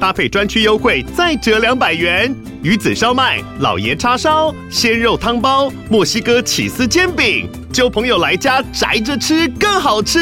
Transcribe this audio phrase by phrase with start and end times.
[0.00, 2.34] 搭配专区优惠再折两百元。
[2.62, 10.18] 鱼子烧麦、老爷叉烧、鲜肉汤包、墨西哥起司煎饼，就朋友来家宅着吃更好吃。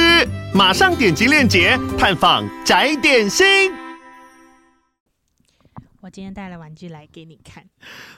[0.55, 3.73] 马上点击链接探访宅点心。
[6.01, 7.65] 我今天带了玩具来给你看，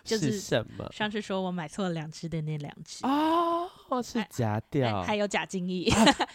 [0.02, 0.90] 就是什么？
[0.90, 3.70] 上次说我买错了两只的那两只哦，
[4.02, 5.90] 是假掉，还有假精液。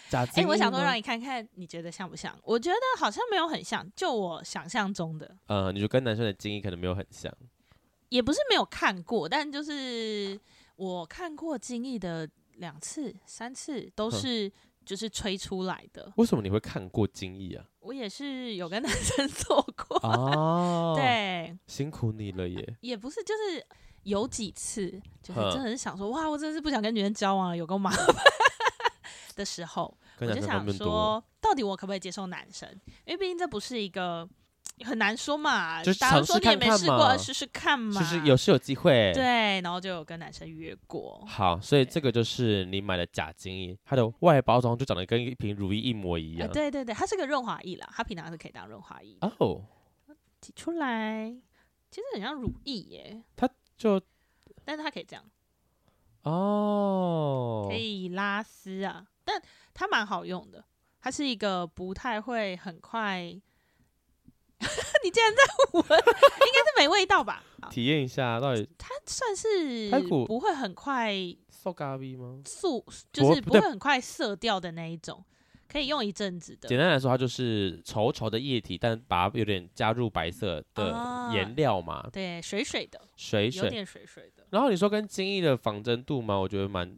[0.08, 0.42] 假 精液。
[0.42, 2.36] 哎，我想说让你看看，你觉得像不像？
[2.42, 5.36] 我觉得好像没有很像，就我想象中的。
[5.46, 7.32] 呃，你就跟男生的精液可能没有很像，
[8.08, 10.38] 也不是没有看过，但就是
[10.76, 14.52] 我看过精液的两次、三次都是。
[14.84, 16.12] 就是吹出来的。
[16.16, 17.64] 为什么你会看过精液啊？
[17.78, 20.92] 我也是有跟男生做过哦。
[20.98, 22.76] 对，辛苦你了耶。
[22.80, 23.64] 也不是，就是
[24.04, 24.90] 有几次，
[25.22, 28.06] 就是真的是想说，哇，我真的是不想跟女人交往了，有个麻烦
[29.36, 32.68] 的时候，我就想说，到底我可不可以接受男生？
[33.04, 34.28] 因为毕竟这不是一个。
[34.84, 38.00] 很难说嘛，就是打说你也没试过，试试看嘛。
[38.00, 41.22] 就是有是有机会，对，然后就有跟男生约过。
[41.28, 46.48] 好，所以这个就是你买的假精液，它的外包装就长得跟一瓶乳液一模一样。
[46.48, 49.16] 呃、对对对，它是个润滑液啦，它平常是可以当润滑液。
[49.20, 49.62] 哦，
[50.40, 51.32] 挤出来，
[51.88, 53.22] 其实很像乳液耶。
[53.36, 53.48] 它
[53.82, 54.00] 就，
[54.64, 55.24] 但是它可以这样。
[56.22, 59.42] 哦，可以拉丝啊，但
[59.74, 60.64] 它蛮好用的，
[61.00, 63.22] 它是一个不太会很快。
[65.02, 67.42] 你竟然在闻，应该是没味道吧？
[67.72, 69.90] 体验一下，到底它算是
[70.24, 71.12] 不会很快
[71.48, 72.40] 色咖啡吗？
[72.46, 75.24] 素就是不会很快色掉的那一种，
[75.72, 76.68] 可以用一阵子的。
[76.68, 82.08] 简单来说，它就是稠稠的液体，但把它有点加入白色的颜料嘛、啊。
[82.12, 84.44] 对，水水的，水水，有点水水的。
[84.50, 86.36] 然后你说跟精液的仿真度吗？
[86.36, 86.94] 我觉得蛮。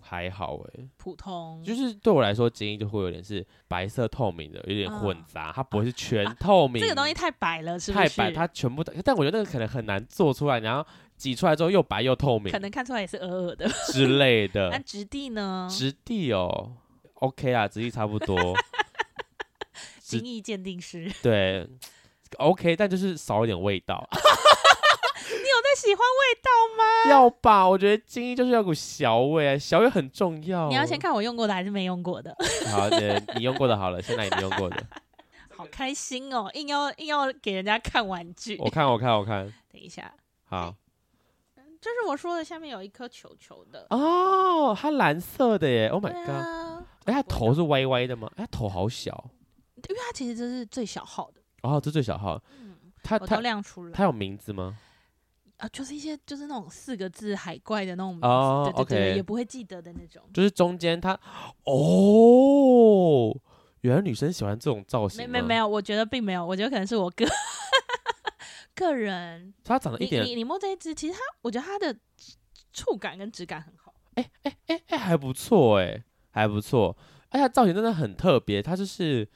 [0.00, 6.82] 还好哎、欸，普通就是对我来说，精液就会有点是白色透明的，有点混杂，它不会是 全透明。
[6.82, 8.08] 啊、这个东西太白了，是不是？
[8.08, 8.82] 太白，它全部。
[9.04, 10.86] 但我觉得那个可能很难做出来，然后
[11.18, 14.70] 挤出来之后又白又透明，可能看出来也是鹅鹅的之类的。
[14.72, 15.68] 那质地呢？
[15.70, 16.72] 质地哦
[17.20, 18.36] ，OK 啊，直译差不多。
[20.00, 21.68] 精液鉴定师 对
[22.38, 24.08] ，OK，但就是少一点味道。
[25.30, 27.10] 你有在喜欢味道吗？
[27.10, 30.68] 要吧，我觉得精益就是要股小味，小味很重要。
[30.68, 32.34] 你要先看我用过的还是没用过的？
[32.70, 34.86] 好的，你用过的好了，先来你用过的。
[35.54, 38.56] 好开心哦，硬要硬要给人家看玩具。
[38.60, 39.52] 我看，我看，我看。
[39.70, 40.10] 等一下，
[40.44, 40.74] 好，
[41.80, 46.67] 就是我说的，下面有一颗球球的哦，它蓝色的耶！Oh my god！
[47.08, 48.30] 哎、啊，它头是歪歪的吗？
[48.36, 49.30] 哎，他头好小，
[49.76, 51.40] 因为他其实这是最小号的。
[51.62, 52.40] 哦，这最小号。
[52.60, 54.78] 嗯，他他亮出来，他有名字吗？
[55.56, 60.22] 啊，就是一些就是那种四个字海怪的那种名字，哦、对对对也不会记得的那种。
[60.32, 61.18] 就是中间他，
[61.64, 63.36] 哦，
[63.80, 65.18] 原来女生喜欢这种造型。
[65.18, 67.26] 没没没有，我觉得并没有，我觉得可能是我个
[68.76, 69.52] 个人。
[69.64, 71.96] 他长得一点，你你，你摸这一只，其实它，我觉得它的
[72.72, 73.92] 触感跟质感很好。
[74.14, 76.04] 哎哎哎哎，还不错哎，
[76.38, 76.96] 还不错。
[77.30, 79.28] 而且，造型真的很特别，它就是。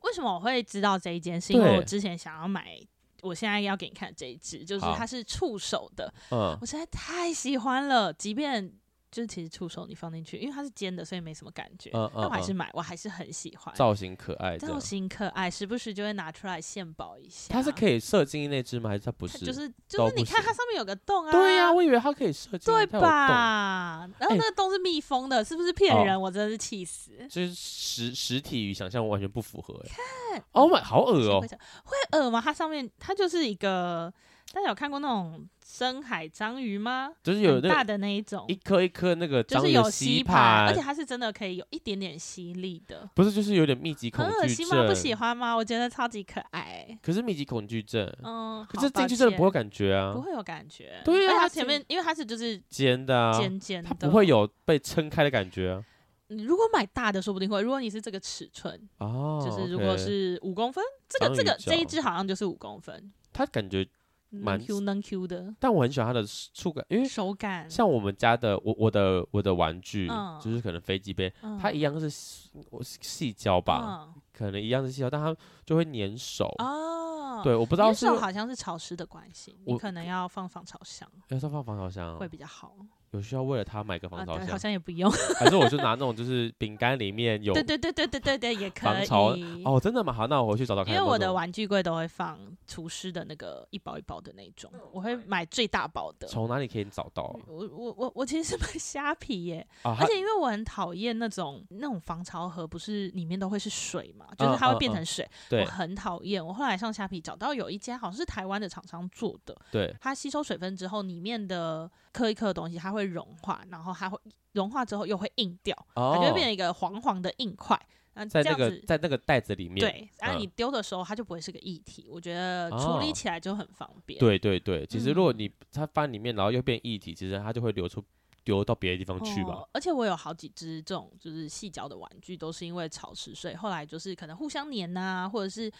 [0.00, 1.40] 为什么我会知道这一件？
[1.40, 2.78] 是因为我之前想要买。
[3.22, 8.72] 我现在要给你看这一只，就是它是触手的，嗯，我实在太喜欢了，即便。
[9.10, 11.90] 就是其实触手你放进去，因为它是尖的，所以没什么感觉。
[11.92, 13.74] 嗯嗯，但我还是买，我还是很喜欢。
[13.74, 17.52] 造型可爱，造型可爱，时不时就会拿出来献宝一下。
[17.52, 18.90] 它是可以射精那只吗？
[18.90, 19.44] 还是它不是？
[19.44, 21.32] 就是就是，你看它上面有个洞啊。
[21.32, 24.08] 对呀、啊，我以为它可以射精，对吧？
[24.18, 26.20] 然后那个洞是密封的，欸、是不是骗人？
[26.20, 27.10] 我真的是气死。
[27.28, 29.74] 就是实实体与想象完全不符合。
[29.88, 31.48] 看，Oh my，好恶哦、喔！
[31.84, 32.40] 会恶吗？
[32.40, 34.12] 它上面它就是一个。
[34.52, 37.12] 大家有看过那种深海章鱼吗？
[37.22, 43.08] 就是有大的那一种，一颗一颗那个就是有吸盘，而且它是真的可以有一点点吸力的。
[43.14, 44.40] 不是，就是有点密集恐惧症。
[44.40, 44.86] 很恶心吗？
[44.88, 45.54] 不喜欢吗？
[45.54, 46.98] 我觉得超级可爱。
[47.00, 51.00] 可是密集恐惧症，嗯，可是进去真的不会感觉啊，不会有感觉。
[51.04, 55.84] 对啊，它前面因为它是就是尖的啊，尖尖的，它不会有被撑开的感觉啊。
[56.26, 57.62] 你如果买大的，说不定会。
[57.62, 63.86] 如果你是这个尺寸，哦，就是如果是五公分，这个这个这一只好像就是五公分，它感觉。
[64.30, 66.24] 蛮 Q 能 Q 的，但我很喜欢它的
[66.54, 67.68] 触感，因为手感。
[67.68, 76.46] 像我们家的我我的我的玩具，嗯、就是可能飞机杯，嗯、它一样是细胶吧，嗯、可能一样是细胶，但它就会粘手。
[76.58, 82.74] 哦，对，我不知道是手好像是潮湿的关系，你可能要放防潮箱，要放防潮箱会比较好。
[83.12, 84.46] 有需要为了他买个防潮箱？
[84.46, 85.10] 好像也不用。
[85.38, 87.52] 反正我就拿那种就是饼干里面有。
[87.52, 89.04] 对对对对对对对，也 可以。
[89.04, 90.12] 防潮哦，真的吗？
[90.12, 90.94] 好，那我回去找找看。
[90.94, 96.28] 因为我的玩具柜都会放厨师的那个一包一包的那种，我会买最大包的。
[96.28, 97.24] 从哪里可以找到？
[97.48, 106.44] 我我我我其实是买虾皮耶，而且因为我很讨厌那种那种防潮盒，不是里面都会是水嘛，就是它会变成水，我很讨厌。
[106.44, 114.18] 我后来上虾皮找到有一家好像是台湾的厂商做的，对，它吸收水分之后，里面的颗一颗的东西它会融化，然后它会
[114.52, 117.80] 融化之后又会硬掉，它就会变成一个黄黄的硬块。
[118.14, 124.18] 那在那个在那个袋子里面，对，然后你丢的时候它就不会是个液体，我觉得处理起来就很方便。
[124.18, 128.04] 对对对，其实如果你它放里面，然后又变液体，其实它就会流出
[128.42, 129.64] 丢到别的地方去吧。
[129.72, 135.72] 而且我有好几只这种就是细胶的玩具，都是因为潮湿，所以后来就是可能互相粘呐，或者是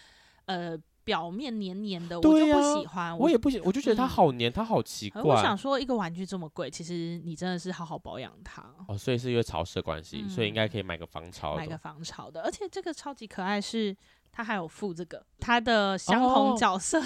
[0.47, 0.79] 呃。
[1.11, 3.19] 表面黏黏的，我就不喜欢。
[3.19, 5.21] 我也不喜，我就觉得它好黏，它好奇怪。
[5.21, 8.63] 我想说，一个玩具这么贵，其实你真的是好好保养它。
[8.87, 11.57] 哦，所以是因为潮湿的关系，所以应该可以买个防潮。
[11.57, 13.97] 买个防潮的，而且这个超级可爱，是
[14.31, 17.03] 它还有附这个它的相同角色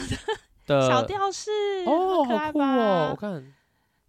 [0.67, 1.51] 的小吊饰
[1.87, 3.09] 哦，好酷哦！
[3.13, 3.55] 我看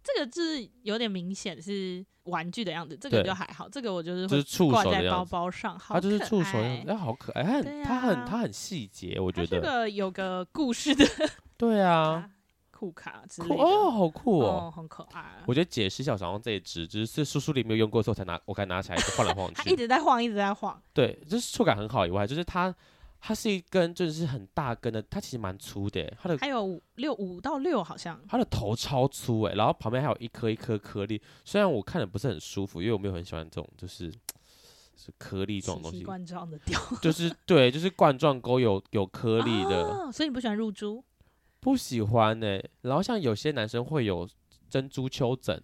[0.06, 2.06] 这个是有点明显是。
[2.26, 3.68] 玩具的样子，这个就还好。
[3.68, 9.46] 这个我就是会挂在包包上，它就是触手的样子，哎，好可爱，它很它很它很细节，我觉得。
[9.46, 11.06] 这个有个故事的。
[11.56, 12.28] 对啊，
[12.72, 15.40] 酷卡之类的哦，好酷哦，很可爱。
[15.46, 19.54] 我觉得解释一下我手上这一只，就是叔叔里没有用过之后才拿，我才拿起来晃来晃去。
[19.54, 20.82] 它 一直在晃，一直在晃。
[20.92, 22.74] 对，就是触感很好以外，就是它。
[23.20, 26.12] 它是一根，就是很大根的，它其实蛮粗的。
[26.20, 28.20] 它的还有五六五到六好像。
[28.28, 31.20] 它的头超粗诶，然后旁边还有一颗一颗颗粒。
[31.44, 34.12] 虽然我看着不是很舒服，因为我没有很喜欢这种，就是
[34.96, 36.04] 是颗粒状的东西。
[36.04, 36.80] 罐状的掉。
[37.02, 39.82] 就是对，就是冠状沟有有颗粒的。
[39.82, 41.04] 哦，所以你不喜欢入珠？
[41.58, 42.70] 不喜欢诶。
[42.82, 44.28] 然后像有些男生会有
[44.70, 45.60] 珍珠丘疹。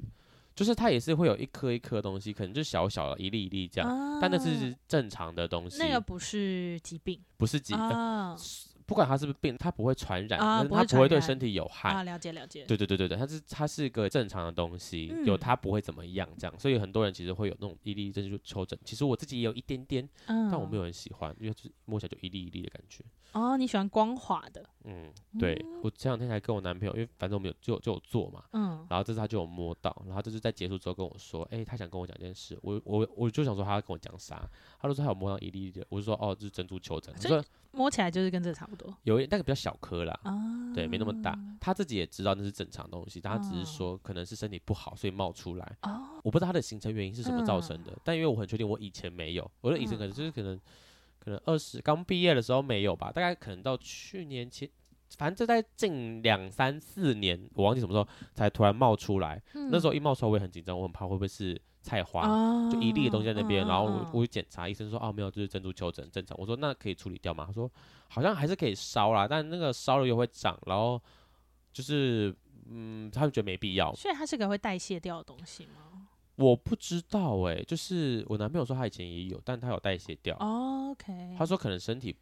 [0.55, 5.79] 就是它也是会有一颗一颗东西，可能就小小的一粒一粒这样，啊、但那是正常的东西。
[5.79, 7.83] 那个不是疾病，不是疾病。
[7.83, 8.37] 啊
[8.87, 11.91] 不管它是不是病，它不会传染，它不会对身体有害。
[11.91, 12.65] 啊，了解了解。
[12.65, 16.59] 对对对对对，它是它是一个正常的东西，有它不会怎么样这样。
[16.59, 23.05] 所以很多人其实会有那种一粒珍珠丘疹，其实我自己也有一点点，但我没有很喜欢，因为就是摸起来就一粒一粒的感觉。
[23.33, 24.63] 哦，你喜欢光滑的？
[24.85, 25.65] 嗯，对。
[25.83, 34.47] 我前两天才跟我男朋友，因为反正我们有就就有做嘛，嗯，然后这次他就有摸到，然后这次在结束之后跟我说，哎，他想跟我讲一件事，我我我就想说他要跟我讲啥，
[34.79, 37.15] 他就说他有摸到一粒一粒的，我就说哦，这是珍珠丘疹。
[37.15, 37.43] 他说。
[37.75, 41.39] 摸起来就是跟这个差不多，有一那个比较小颗啦，啊、对，没那么大。
[41.61, 45.77] 他自己也知道那是正常的东西，但他只是说可能是身体不好，所以冒出来。
[45.83, 50.59] 哦、我不知道他的形成原因是什么造成的，嗯、但因为我很确定我以前没有，我的以前可能就是可能
[51.19, 54.69] 可能二十刚毕业的时候没有吧，大概可能到去年前，
[55.17, 59.43] 反正就在近两三四年，我忘记什么时候才突然冒出来。
[59.55, 61.61] 嗯、那时候一冒出来我也很紧张，我很怕会不会是。
[61.85, 66.39] 菜花、哦、就一粒的东西在那边，哦、然后我我去检查，医生说哦没有，就是珍珠丘疹正常。
[66.39, 67.45] 我说那可以处理掉吗？
[67.45, 67.69] 他说
[68.13, 71.01] 好像还是可以烧啦，但那个烧了又会长，然后
[71.73, 72.35] 就是
[72.69, 73.95] 嗯，他就觉得没必要。
[73.95, 76.09] 所以它是个会代谢掉的东西吗？
[76.37, 80.37] 我不知道哎、欸，就是我男朋友说他以前也有，但他有代谢掉。
[80.41, 82.15] 哦、OK，他说可能身体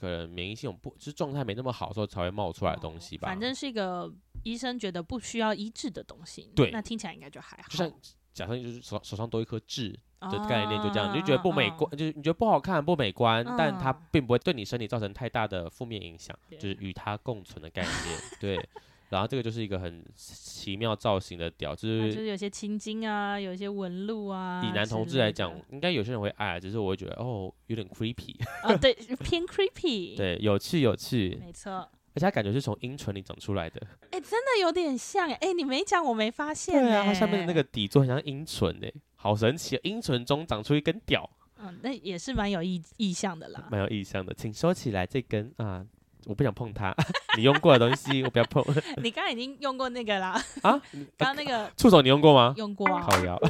[0.00, 3.28] 可能免疫系统不就是状态没那么好的时候才会冒出来的东西吧。
[3.28, 4.12] 哦、反正是一个
[4.42, 6.50] 医生觉得不需要医治的东西。
[6.54, 7.68] 对，那听起来应该就还好。
[7.68, 7.90] 就像
[8.38, 17.94] 假设就是手手上多一颗痣的概念，就这样，你就觉得不美观，就是你觉得不好看、不美观，但它并不会对你身体造成太大的负面影响，就是与它共存的概念。
[18.40, 18.68] 对，
[19.08, 24.62] 然后这个就是一个很奇妙造型的屌，就是就是有些青筋啊，有一些纹路啊。
[24.64, 28.36] 以男同志来讲，应该有些人会爱，只是我会觉得哦，有点 creepy。
[28.62, 30.14] 哦，对，偏 creepy。
[30.16, 31.88] 对，有趣有趣，没错。
[32.18, 36.80] 而且它感觉是从阴唇里长出来的， 哎、欸，真的有点像哎、欸，你没讲我没发现、欸。
[36.80, 41.30] 对啊，它下面的那个底座很像阴唇哎，好神奇，阴唇中长出一根屌。
[41.62, 45.84] 嗯，那也是蛮有意意象的啦，蛮有意象的，请收起来这根啊，
[46.26, 46.92] 我不想碰它，
[47.38, 48.64] 你用过的东西我不要碰。
[49.00, 50.32] 你刚刚已经用过那个啦，
[50.62, 50.82] 啊，
[51.16, 52.52] 刚刚那个触手你用过吗？
[52.56, 53.40] 用过啊，靠腰。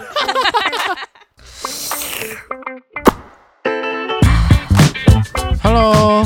[5.63, 6.23] Hello。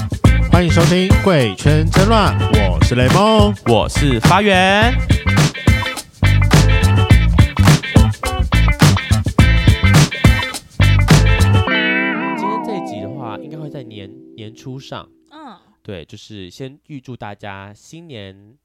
[0.63, 2.39] 欢迎收听《贵圈真乱》，
[2.71, 4.95] 我是雷梦，我是发源。
[12.39, 15.11] 今天这一集的话，应该会在年年初上。
[15.33, 18.57] 嗯，对，就是先预祝大家新年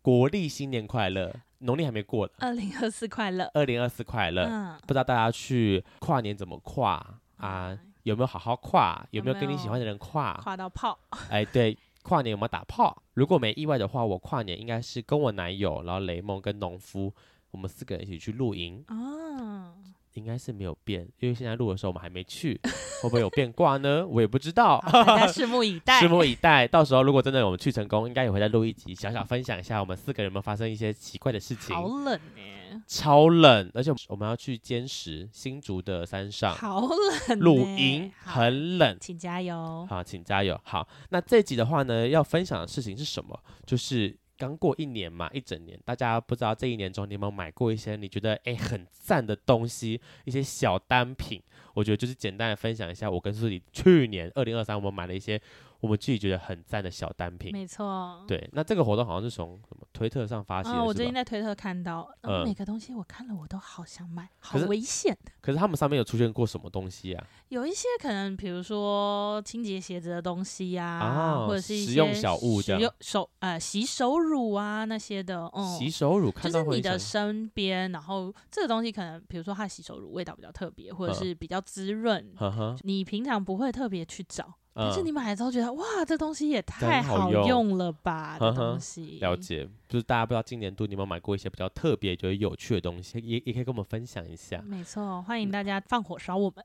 [0.00, 2.26] 国历新年快乐，农历还没过。
[2.38, 4.44] 二零二四快乐，二零二四快乐。
[4.50, 7.78] 嗯，不知道大家去跨年怎么跨啊？
[8.04, 9.04] 有没有好好跨？
[9.10, 10.34] 有没有跟你喜欢的人跨？
[10.42, 10.98] 跨到炮？
[11.30, 13.02] 哎，对，跨年有没有打炮？
[13.14, 17.12] 如果没意外的话，我跨年应该是跟我男友，然后雷梦跟农夫，
[17.50, 18.84] 我们四个人一起去露营。
[18.88, 19.74] 哦，
[20.14, 22.58] 应该是没有变，因为现在录的时候我们还没去，
[23.02, 24.06] 会不会有变卦呢？
[24.06, 26.00] 我也不知道，大家拭目以待。
[26.02, 31.74] 拭目以待，到时候如果真的我们去成功，应该也会再录一集，小小分享一下我们四个人有没有发生一些奇怪的事情。
[31.74, 32.80] 好冷耶。
[32.88, 36.88] 超冷，而且我们要去坚石新竹的山上，好
[37.28, 39.86] 冷，露营很冷，请加油。
[39.88, 40.60] 好，请加油。
[40.64, 43.38] 好，那这集的话呢，要分享的事情是什么？
[43.64, 51.42] 就是刚过一年嘛，一整年，大家不知道这一年中你有没有买过一些你觉得诶很赞的东西，一些小单品。
[51.74, 55.40] 我觉得就是简单的分享一下，我跟苏里去年二零二三我们买了一些。
[55.84, 58.24] 我们自己觉得很赞的小单品，没错。
[58.26, 60.82] 对，那这个活动好像是从什么推特上发起的。
[60.82, 65.14] 我最近在推特看到，嗯，每个东西我看了我都好想买，好危险。
[65.42, 67.26] 可是他们上面有出现过什么东西啊？
[67.50, 75.50] 有一些可能，比如说清洁鞋子的东西呀，或者是一些实用小物，使用手呃洗手乳啊那些的。
[75.52, 82.32] 嗯，洗手乳，就是你的身边，然后这个东西可能，比如说它洗手乳味道比较特别，或者是比较滋润，
[82.80, 84.54] 你平常不会特别去找。
[84.74, 88.36] 但是你买了之后觉得、嗯、哇，这东西也太好用了吧！
[88.40, 94.60] 这东西了解，就是大家不知道今年度你有没有买过一些比较特别、觉得有趣的东西，也也可以跟我们分享一下。
[94.64, 96.64] 没错，欢迎大家放火烧我们，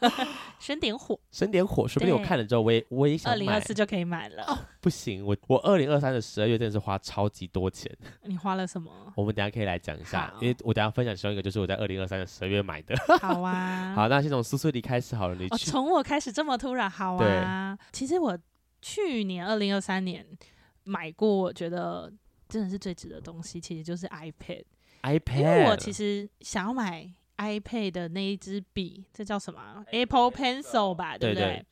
[0.58, 3.36] 生点火， 生点火，说不定我看了之后，我也我也想买。
[3.36, 4.44] 二零二四就可以买了。
[4.44, 7.94] 哦、不行，我我二零二三的十二月真的是花超级多钱。
[8.24, 8.90] 你花了什么？
[9.14, 12.96] 我们等下可以来讲一下，因为我等下分享其中一个就是我在二零二三的十二月买的。
[13.20, 17.18] 好啊，好，那先从苏苏里开始好了，你从、哦、我开始这么突然，好啊，
[17.92, 18.06] 其实。
[18.06, 18.38] 其实我
[18.82, 20.26] 去年二零二三年
[20.84, 22.12] 买过，我觉得
[22.48, 24.62] 真的是最值的东西，其实就是 iPad。
[25.02, 31.64] iPad，因为我其实想要买 iPad 的那一支笔，这叫什么？Apple Pencil 吧，对不对？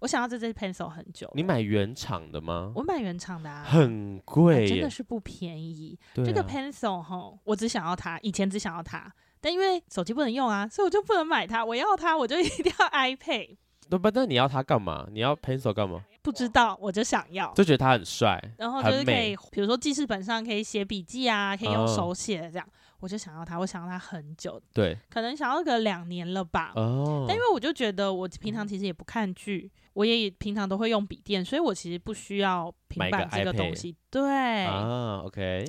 [0.00, 1.28] 我想要这支 Pencil 很久。
[1.34, 2.72] 你买原厂的吗？
[2.76, 5.98] 我买原厂的啊，很贵，真的是不便宜。
[6.12, 11.64] 啊、这个 Pencil 哈，我只想要它，以前只想要它，但因为手机不能用啊，所以我就不能买它。
[11.64, 13.56] 我要它，我就一定要 iPad。
[13.98, 15.06] 不，那你要它干嘛？
[15.10, 16.04] 你要 pencil 干嘛？
[16.22, 22.70] 不知道，我就想要，就觉得它很帅，然后就是可以，比如说记事本上可以写笔记啊，可以用手写这样，哦、
[23.00, 26.72] 我就想要它，我想要它很久，对，可能想要个两年了吧。
[26.74, 33.96] 哦，但因为我就觉得我平常其实也不看剧，我也平常都会用笔电，所以我其实不需要平板这个东西。
[34.10, 35.64] 对啊，OK，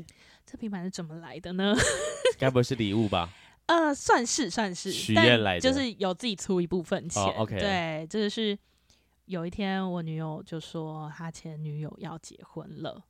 [0.46, 1.74] 这平板是怎么来的呢？
[2.38, 3.30] 该不会是礼物吧？
[3.68, 7.24] 呃，算是算是，许愿来的，就是有自己出一部分钱。
[7.24, 8.58] 哦、OK，对，这个是
[9.26, 13.02] 有一天我女友就说她前女友要结婚了，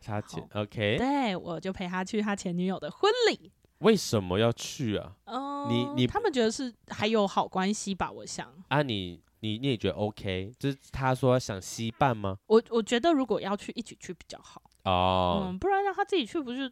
[0.00, 3.52] 她前 OK，对，我就陪她去她前女友的婚礼。
[3.78, 5.16] 为什么要去啊？
[5.26, 8.10] 哦、呃，你你他们觉得是还有好关系吧？
[8.10, 10.52] 我想啊你，你你你也觉得 OK？
[10.58, 12.36] 就是他说想携伴吗？
[12.46, 16.70] 我我觉得如果要去一起去比较好哦，嗯，不然让他自己去不是？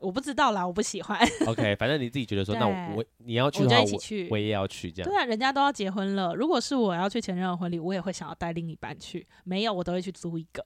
[0.00, 1.18] 我不知道啦，我不喜欢。
[1.46, 5.10] OK，反正你自己觉得说，那我你要去的话，我就一起去，我也要去这样。
[5.10, 9.26] 对啊，人家都要结婚了，如果是我要去前任的婚礼，我也会想要带另一半去。
[9.44, 10.64] 没有，我都会去租一个。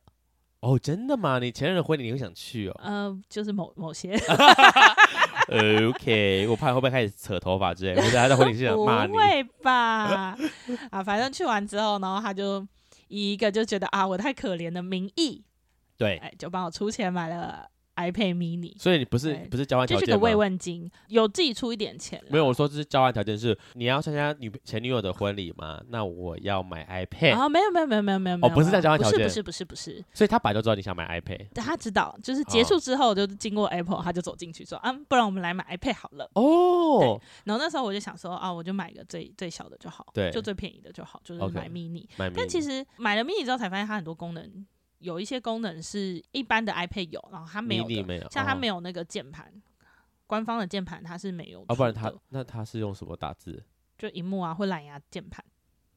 [0.61, 1.39] 哦，真的吗？
[1.39, 2.81] 你前任的婚礼你会想去哦？
[2.83, 4.19] 呃，就是某某些。
[5.49, 9.13] OK，我怕会不会开始扯头发之类的，或者他在婚礼现场 骂你？
[9.13, 10.37] 不会吧？
[10.91, 12.67] 啊，反正去完之后，然后他就
[13.07, 15.45] 以一个就觉得啊，我太可怜的名义，
[15.97, 17.69] 对，哎，就帮我出钱买了。
[17.99, 20.07] iPad mini，所以你不是不是交换条件？
[20.07, 22.23] 就是个慰问金，有自己出一点钱。
[22.31, 25.81] 没有，我说这是交换条件，是你要参加女前女友的婚礼吗？
[25.89, 27.35] 那我要买 iPad。
[27.35, 30.05] 啊，没有没有没有没有没有，哦，不是在交换条件，不是不是不是不是。
[30.15, 36.31] 所以他本来就知道你想买 iPad，他知道，就是结束之后就经过 Apple，他就走进去说，啊，不然我们来买 iPad 好了。
[36.35, 37.21] 哦。
[37.45, 42.07] 然后那时候我就想说，啊，我就买个最最小的就好，对，就最便宜的就好，就是买 mini。
[42.17, 42.35] 买 mini。
[42.37, 44.67] 但其实买了 mini 之后才发现它很多功能。
[44.99, 49.85] 有一些功能是一般的 iPad 有，然后它没有的，没有像它没有那个键盘，哦、
[50.27, 51.67] 官方的键盘它是没有的。
[51.69, 53.63] 啊，不然它那它是用什么打字？
[53.97, 55.45] 就荧幕啊，或蓝牙键盘。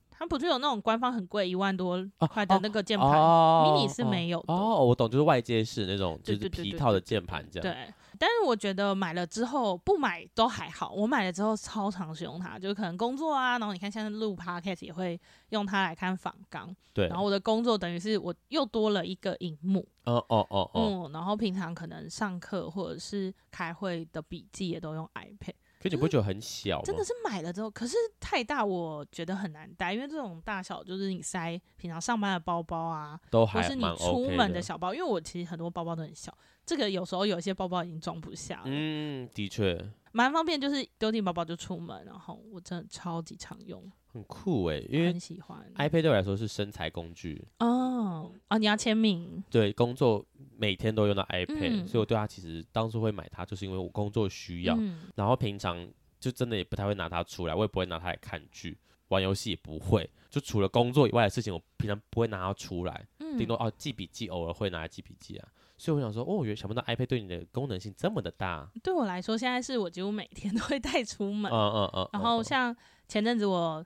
[0.09, 4.53] 它不是有那种官方很贵一万多块的那个键盘，mini 是没有的。
[4.53, 7.75] 哦，我懂，就是外接式那种，就是皮套的键盘这样。
[7.75, 7.93] 对。
[8.21, 25.55] 但是我觉得买了之后不买都还好，我买了之后超常使用它，就是可能工作啊，然后你看现在录 podcast 也会用它来看访纲，对，然后我的工作等于是我又多了一个荧幕，哦哦哦哦，嗯，然后平常可能上课或者是开会的笔记也都用 iPad。
[25.81, 26.79] 可你不会觉得很小？
[26.83, 36.31] 真的是买了之后，可是太大，我觉得很难带，因为这种大小就是你塞平常上班的包包啊，都还或是你出门的小包，因为我其实很多包包都很小。
[36.65, 38.63] 这个有时候有些包包已经装不下了。
[38.65, 45.69] 嗯，的确，蛮方便，就是丢进包包就出门，然后我真的超级常用，很酷诶，因为很喜欢。
[45.75, 47.43] iPad 对我来说是身材工具。
[47.59, 49.43] 哦哦，你要签名？
[49.49, 50.25] 对，工作
[50.57, 54.75] 每天都用到 iPad，、嗯、所以我对它其实当初会买它，就是因为我工作需要。
[54.77, 55.87] 嗯、然后平常
[56.19, 58.77] 就真的也不太会拿它出来，我也不会拿它来看剧、
[59.07, 60.09] 玩游戏，也不会。
[60.29, 63.07] 就除了工作以外的事情，我平常不会拿它出来。
[63.17, 65.47] 顶、嗯、多哦记笔记，偶尔会拿来记笔记啊。
[65.81, 68.69] 所以我想说，哦，我觉得想不到 iPad 对你的功能性这么的大。
[68.83, 71.51] 对我来说，现在是我几乎每天 都会带出门。
[71.51, 72.09] 嗯嗯嗯。
[72.13, 72.75] 然后像
[73.07, 73.83] 前阵子我。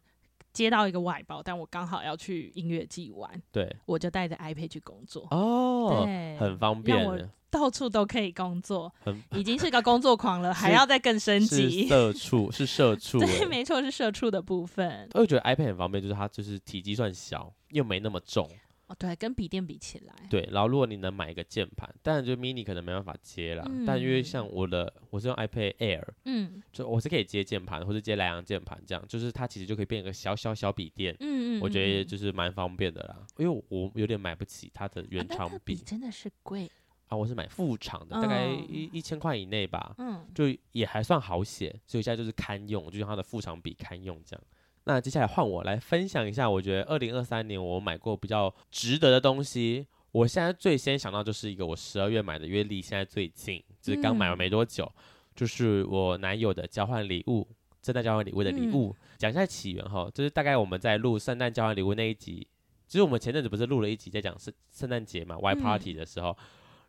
[0.51, 8.89] 接到一个外包，但我刚好要去音乐季玩，对，我就带着 iPad 去工作，哦，对，很方便，到处都可以工作，
[9.31, 15.09] 已经是个工作狂了， 还要再更升级，社畜是社畜， 对，没错，是社畜的部分。
[15.15, 18.49] 我觉得 iPad 很方便，就是它就是体积算小，又没那么重。
[18.87, 36.69] 哦，对，跟笔电比起来，对，然后如果你能买一个键盘，当然就 mini 可能没办法接啦，嗯、但因为像我的，我是用 iPad Air，嗯，就我是可以接键盘或者接蓝牙键盘这样，就是它其实就可以变一个小小小笔电，嗯，嗯，嗯我觉得就是蛮方便的啦，因为我有点买不起它的原厂笔，啊、真的是贵。
[37.07, 44.43] 啊，我是买副厂的，大概一一千块以内吧，嗯，就也还算好写，所以现在就是堪用，就用它的副厂笔堪用这样。
[44.87, 49.87] 那接下来换我来分享一下，我觉得二零二三年我买过比较值得的东西。
[50.11, 55.01] 我现在最先想到就是一个我十二月买的，因为离现在最近，就是刚买完没多久，嗯、
[55.35, 57.47] 就是我男友的交换礼物，
[57.81, 58.95] 圣诞交换礼物的礼物。
[59.17, 62.47] 讲、嗯、一下起源哈，就是大概我们在录圣诞交换礼物那一集，
[62.87, 66.37] 其实我们前阵子不是录了一集在讲圣圣诞节嘛，Y Party 的时候，嗯、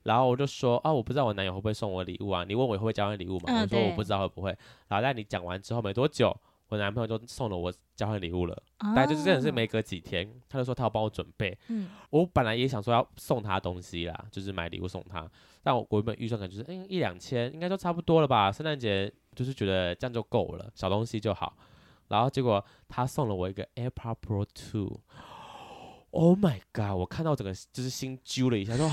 [0.03, 4.51] 然后我就说啊，我不知道我男友会不会送我礼物啊，你问我会不会交换礼物嘛，嗯、我说我不知道会不会，
[4.89, 6.37] 然后在你讲完之后没多久。
[6.69, 11.57] 我男朋友就送了我交换礼物了，大概、哦、就是真的是没隔几天，他就说他要帮我准备。
[11.69, 15.31] 嗯，我本来也想说要送他东西啦，就是买礼物送他，
[15.63, 18.51] 但我原本预算可能就是嗯一两千，应该就差不多了吧。
[18.51, 21.57] 圣诞节就是觉得这样就够了，小东西就好。
[22.09, 26.97] 然后结果他送了我一个 AirPod Pro Two，Oh my god！
[26.97, 28.91] 我看到整个就是心揪了一下，说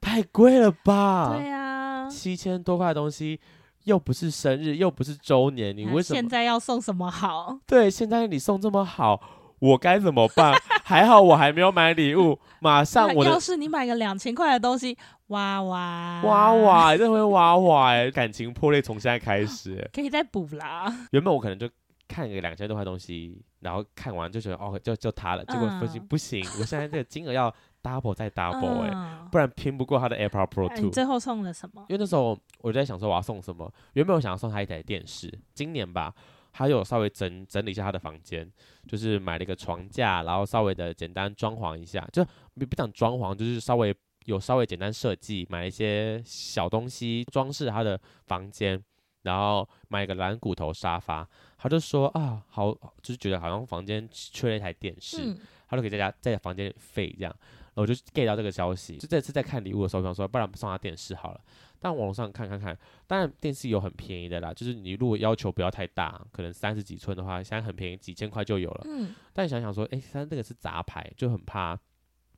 [0.00, 1.32] 太贵了吧？
[1.36, 3.40] 对呀、啊，七千多块的东西。
[3.84, 7.58] 又不是生日，又不是周年，你为什么现在要送什么好？
[7.66, 9.20] 对，现在你送这么好，
[9.58, 10.54] 我该怎么办？
[10.84, 13.30] 还好我还没有买礼物，马上我的。
[13.30, 14.96] 要是你买个两千块的东西，
[15.28, 20.92] 哇哇哇哇，这回哇哇哎，感情破裂从现在开始，可以再补啦。
[21.12, 21.68] 原本我可能就
[22.06, 27.54] 看个两千多块东西，然后看完就觉得哦，就就它了，结果不行、嗯、不行，我现在这个金额要。
[27.84, 30.80] Double 再 double 哎、欸，嗯、不然拼不过他的 AirPod Pro 2。
[30.80, 31.84] 你最后送了什么？
[31.90, 33.70] 因为那时候我就在想说我要送什么。
[33.92, 36.12] 原本我想要送他一台电视，今年吧，
[36.52, 38.50] 他有稍微整整理一下他的房间，
[38.88, 43.94] 就是买了一个床架，然后稍微的简单装潢一下，就不不讲装潢，就是稍微
[44.24, 48.82] 有稍微简单设计，买一些小东西装饰他的房间，
[49.22, 51.28] 然后买一个蓝骨头沙发。
[51.58, 57.34] 他就说啊，好，就是觉得好像房间缺了一台电视，嗯、他就可以在家在房间里废这样。
[57.74, 61.40] 我就 get 到这个消息，就这次在看礼物的时候，想说不然送他电视好了。
[61.80, 68.82] 但网上看看看，当然电视有很便宜的啦，就是你如果要求不要太大，可能三十几寸的话，现在很便宜，几千块就有了。
[68.86, 69.14] 嗯。
[69.32, 71.78] 但想想说，哎、欸，它这个是杂牌，就很怕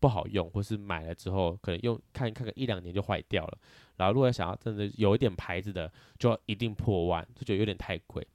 [0.01, 3.59] 不好用，或是买了之后可能用看看个一两年就坏掉了。
[3.96, 8.27] 然后如果想要真的有一点牌子的，就要一定破万，就觉得有点太贵。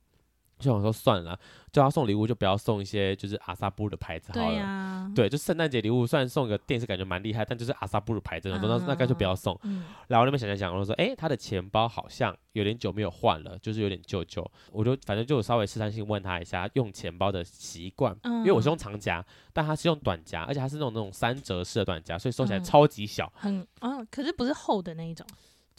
[0.61, 1.37] 就想说算了，
[1.71, 4.45] 叫他送礼物就不要送一些就是阿萨布鲁的牌子好了。
[4.45, 9.57] 对呀、啊，对，就圣诞节礼物虽然送个电视感觉蛮厉害，但就是阿萨布鲁牌子，那那那干脆不要送。
[9.63, 14.49] 嗯、然后那边想想想，我说哎，他的钱包好像有点久没有换了，就是有点旧旧。
[14.71, 23.31] 我就反正就稍微试探性问他一下用钱包的习惯，嗯、因为我是用长夹，但他是用短夹，而且他是那种那种三折式的短夹，所以收起来超级小。
[23.43, 25.25] 嗯，很啊，可是不是厚的那一种。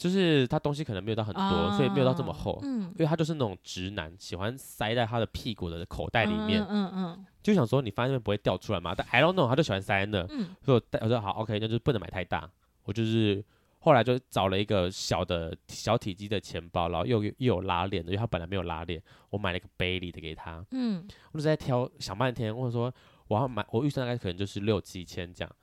[0.03, 2.59] 就是他东西可能没有到很多，哦、所以没有到这么厚。
[2.61, 6.61] 嗯，因为他就是那种直男，喜欢塞在他的屁股的口袋里面。
[6.63, 8.93] 嗯嗯，嗯嗯就想说你放在那边不会掉出来嘛？
[8.93, 10.27] 但 I don't know，他就喜欢塞在那。
[10.29, 12.49] 嗯，所以我我说好，OK，那就是不能买太大。
[12.83, 13.41] 我就是
[13.79, 20.61] 后来就找了一个小的小体积的钱包，然后又又有拉链的，因为他本来没有拉链，我买了一个背里的给他。
[20.71, 22.93] 嗯，我就在挑想半天，或者说
[23.29, 25.55] 我要买，我预算大概可能就是六七千这样。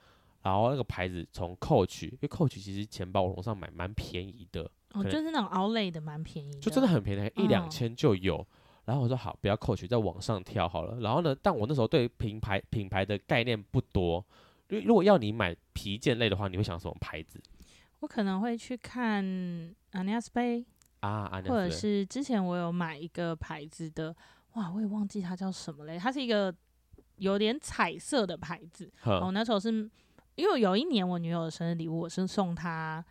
[0.42, 4.62] 然后那个牌子从 Coach，因为 Coach 其实钱包网络上买蛮便宜的，
[4.94, 8.38] 哦，就是那种 Outlet 的蛮便宜，就真的很便宜，一两千就有。
[8.38, 8.46] 哦、
[8.86, 10.98] 然后我说好，不要 Coach，在网上挑好了。
[11.00, 14.24] 然后呢，但我那时候对品牌品牌的概念不多，
[14.68, 17.38] 因为如果要你买皮件类的话，你会想什么牌子？
[17.98, 19.22] 我可能会去看
[19.92, 20.64] Anias Bay
[21.00, 24.16] 啊，或者是之前我有买一个牌子的，
[24.54, 26.52] 哇，我也忘记它叫什么嘞，它是一个
[27.16, 28.90] 有点彩色的牌子。
[29.02, 29.88] 呵我那时候是。
[30.40, 33.04] 因为有一年我女友的生日礼物，我是送她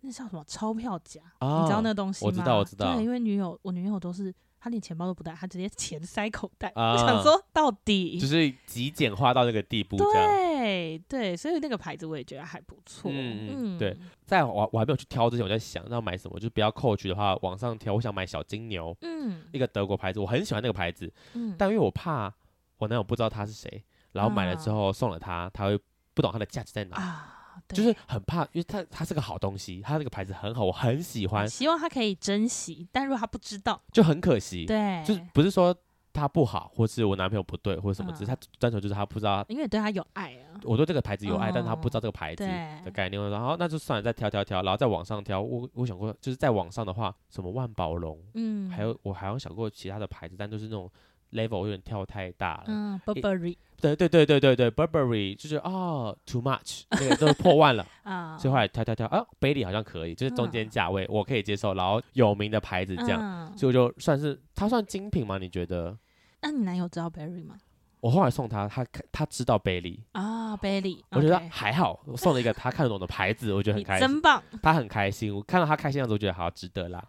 [0.00, 2.26] 那叫什么钞票夹，哦、你知道那东西吗？
[2.26, 2.94] 我知道，我知道。
[2.94, 6.72] 对，因为女友我女友都是她连钱包都不带，她直接 钱塞口袋。
[6.74, 13.10] 哦、我想说到底就是极简化到那个地步，对对，所以那个牌子我也觉得还不错。
[13.12, 22.32] 嗯嗯，对，在我我还没有去挑之前，我在想要买什么，就是不要 Coach 的话，网上挑，我想买小金牛，嗯，一个德国牌子，我很喜欢那个牌子，嗯，但因为我怕
[22.78, 25.78] 我男友不知道他是谁，然后买了之后送了他，他会
[26.14, 26.96] 不懂它的价值在哪。
[26.96, 31.46] 啊就是很怕，因为它它是个好东西，它这个牌子很好，我很喜欢。
[31.48, 34.64] 希望他可以珍惜，但如果他不知道，就很可惜。
[34.64, 35.74] 对，就是不是说
[36.14, 39.44] 他不好，或是我男朋友不对，或者什么，只是他单纯就是他不知道。
[39.48, 42.44] 因为对他有爱啊，我对这个牌子有爱，但是他不知道这个牌子
[42.84, 43.30] 的概念。
[43.30, 45.40] 然后那就算了，再挑挑挑，然后在网上挑。
[45.40, 50.90] 我我想过，就是在网上的话，什么万宝龙，嗯，还有我还有想过其他的牌子，但都是那种。
[51.32, 52.64] Level 有点跳太大了。
[52.68, 53.56] 嗯，Burberry。
[53.80, 58.38] 对对对对对对，Burberry 就是哦，too much，那个都破万了 啊。
[58.38, 65.36] 所以后来跳跳跳，啊，Bailey 好像可以，就是中间价位我可以接受，然后有名的牌子这样，所以我就算是它算精品吗？
[65.38, 65.98] 你觉得？
[66.42, 67.56] 那你男友知道 Bailey 吗？
[67.98, 77.04] 我后来送他，他他知道 Bailey 啊，Bailey，我觉得还好，我送了一个他看得懂的牌子，我觉得很开心，真棒，他很开心，我看到他开心样子，我觉得好值得啦。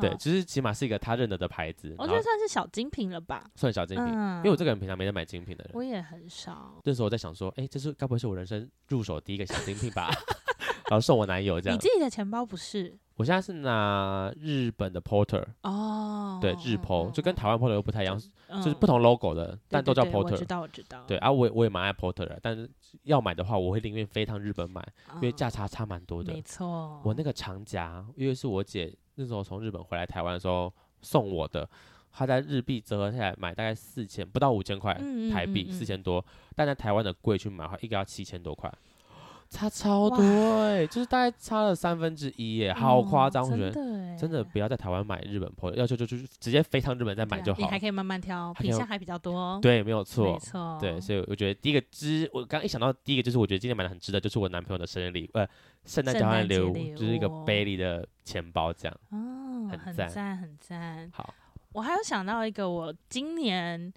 [0.00, 6.80] 对，其实起码是一个他认得的牌子，我觉得算是小精品了吧，算小精品，因为我这个人平常没在买精品的人，我也很少。
[6.84, 10.10] 那时候我在想说，哎，这是该不会是我人生入手第一个小精品吧？
[10.88, 11.76] 然后送我男友这样。
[11.76, 12.96] 你自己的钱包不是？
[13.16, 18.16] 我现在是拿日本的 Porter 哦，对，日 Po 就跟台湾 Porter 又不太一样，
[18.62, 20.32] 就是不同 logo 的，但都叫 Porter。
[20.32, 21.02] 我知道，我知道。
[21.08, 22.70] 对啊，我我也蛮爱 Porter 的，但是
[23.04, 26.32] 要买的话，我会宁愿飞趟日本买，因为价差差蛮多的。
[26.32, 27.00] 没错。
[27.04, 28.94] 我那个长夹，因为是我姐。
[29.16, 31.68] 那时候从日本回来台湾的时候送我的，
[32.12, 34.94] 他在日币折合下来买大概四千不到五千块
[35.30, 36.24] 台币，四千多，
[36.54, 38.72] 但在台湾的贵去买的话，一个要七千多块，
[39.48, 43.72] 差超多哎、欸，就是大概差了三分之一耶，好夸张，我觉得
[44.18, 55.48] 真的不要在台湾买日本货，要求就就是直接飞趟日本再买就好，你还可以慢慢挑，品相还比较多，对，没有错，没错，对，所以我觉得第一个值，我刚一想到第一个就是我觉得今天买的很值得，就是我男朋友的生日礼物，呃。
[55.86, 61.08] 圣诞交换礼物就是一个 Bailey 的钱包，这样哦，很赞很赞。
[61.14, 61.32] 好，
[61.70, 63.92] 我还有想到一个，我今年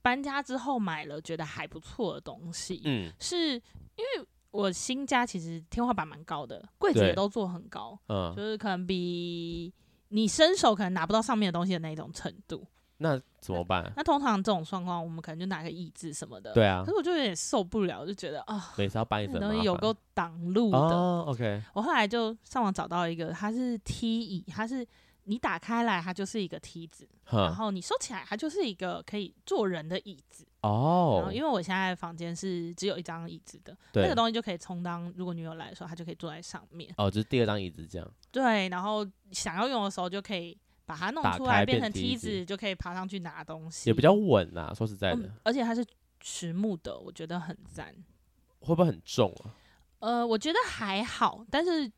[0.00, 4.24] 搬家之后买了觉得还不错的东西，嗯，是因为
[4.56, 9.72] 我新家其实天花板蛮高的，柜子也都做很高，嗯，就是可能比
[10.08, 12.66] 你伸手可能拿不到上面的东西的那种程度。
[12.98, 13.92] 那怎么办？
[13.94, 16.54] 那通常这种状况，我们可能就拿个椅子什么的。
[16.54, 16.82] 对啊。
[16.82, 20.78] 可是我就有点受不了，就觉得啊，每次要搬一层东西有够挡路的。
[20.78, 21.62] 哦，OK。
[21.74, 24.86] 我后来就上网找到一个，它是梯椅，它是
[25.26, 30.46] 你打开来，它就是一个梯子，然后你收起来，它就是一个可以坐人的椅子。
[30.62, 31.16] 哦。
[31.18, 36.92] 然后因为我现在房间是只有一张椅子的，那个东西就可以充当，如果女友来的时候，她就可以坐在上面。
[36.96, 38.10] 哦，就是第二张椅子这样。
[38.30, 40.58] 对，然后想要用的时候就可以。
[40.88, 44.72] 把它弄出来变成梯子，就可以爬上去拿东西，也比较稳呐。
[44.72, 45.84] 说实在的，而且它是
[46.22, 47.92] 实木的，我觉得很赞。
[48.60, 49.50] 会不会很重啊？
[49.98, 51.90] 呃，我觉得还好，但是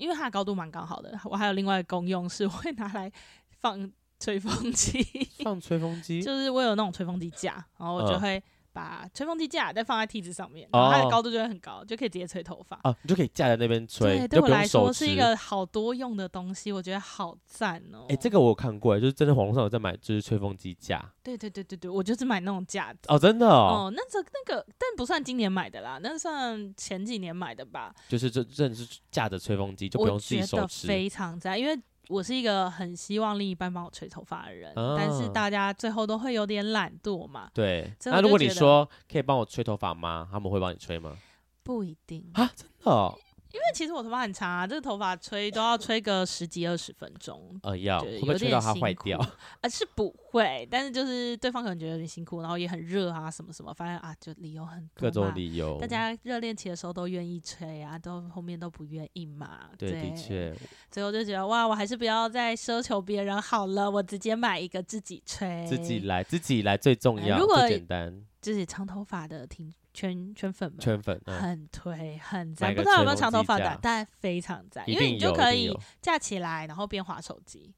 [0.00, 1.16] 因为它的高度蛮刚好的。
[1.24, 3.12] 我还有另外一个功用是，我会拿来
[3.60, 5.06] 放吹风机。
[5.44, 8.42] 放吹风机，就是我有那种吹风机架，然后我就会。
[8.80, 12.80] 把吹风机架再放在梯子上面，然后它的高度就会很高，就可以直接吹头发。
[12.84, 14.18] 哦，你就可以架在那边吹。
[14.18, 18.06] 对，对我来说是一个好多用的东西，我觉得好赞哦。
[18.08, 21.04] 哎，这个我有看过，就是真的网络上有在买，就是吹风机架。
[21.22, 23.00] 对对对对对，我就是买那种架子。
[23.08, 23.88] 哦，真的哦。
[23.88, 27.94] 哦，那这那个，但不算今年买的啦，那算前几年买的吧。
[28.08, 30.86] 就是这真的是架着吹风机，就不用自己手持。
[30.86, 31.78] 非常赞，因为。
[32.10, 37.48] 我是一个很希望另一半帮我吹头发的人，嗯、但是大家最后都会有点懒惰嘛。
[37.54, 40.28] 对，那如果你说可以帮我吹头发吗？
[40.30, 41.16] 他们会帮你吹吗？
[41.62, 43.16] 不一定啊，真的、哦。
[43.52, 47.58] 因为其实我头发很长啊，这个头发吹都要吹个十几二十分钟。
[47.62, 49.18] 呃，要会不会吹到它坏掉？
[49.60, 54.90] 呃，是不会，但是就是对方可能觉得有点辛苦，然后也很热啊，什么什么，反正啊，就理由很多。
[54.94, 55.78] 各种理由。
[55.80, 59.68] 大家热恋期的时候都愿意吹啊，都后面都不愿意嘛。
[59.76, 60.54] 对，对的确。
[60.90, 68.24] 最后就觉得哇，我还是不要再奢求别人好了，我直接买一个自己吹，自己来，自己来最重要，呃、如果最简单。
[68.40, 69.70] 自己长头发的听。
[69.92, 77.74] 圈圈粉们，圈粉很推很赞，不知道有没有长头发的，但非常赞，因为你就可以架起来，然后边滑手机。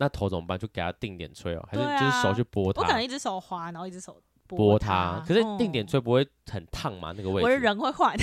[0.00, 0.56] 那头怎么办？
[0.56, 2.80] 就给他定点吹哦，还是就是手去拨它？
[2.80, 5.20] 我可能一只手滑，然后一只手拨它。
[5.26, 7.12] 可是定点吹不会很烫吗？
[7.16, 7.44] 那个位置？
[7.44, 8.16] 我的人会换，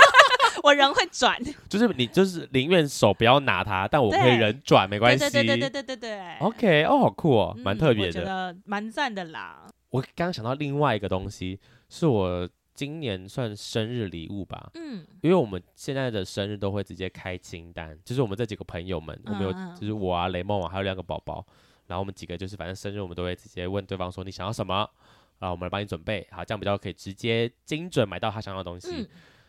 [0.62, 1.42] 我人会转。
[1.66, 5.30] 就是你就是宁愿手不要拿它，但我可以人转，没关系。
[5.30, 6.36] 对对对对对对对。
[6.40, 9.66] OK，哦，好酷哦，蛮特别的，蛮赞的啦。
[9.88, 12.46] 我刚刚想到另外一个东西，是我。
[12.74, 21.46] 今年算生日礼物吧，嗯，因为我们现在的生日都会直接开清单，就是我们这几个朋友们，我们有就是我啊、雷梦啊，还有两个宝宝，
[21.86, 24.74] 然后我们几个就是反正生日我们都会直接问对方说你想要什么，
[25.38, 29.02] 然然后我们来帮你准备，好，这样比较可以直接精准买到他想要的东西。
[29.02, 29.08] 嗯、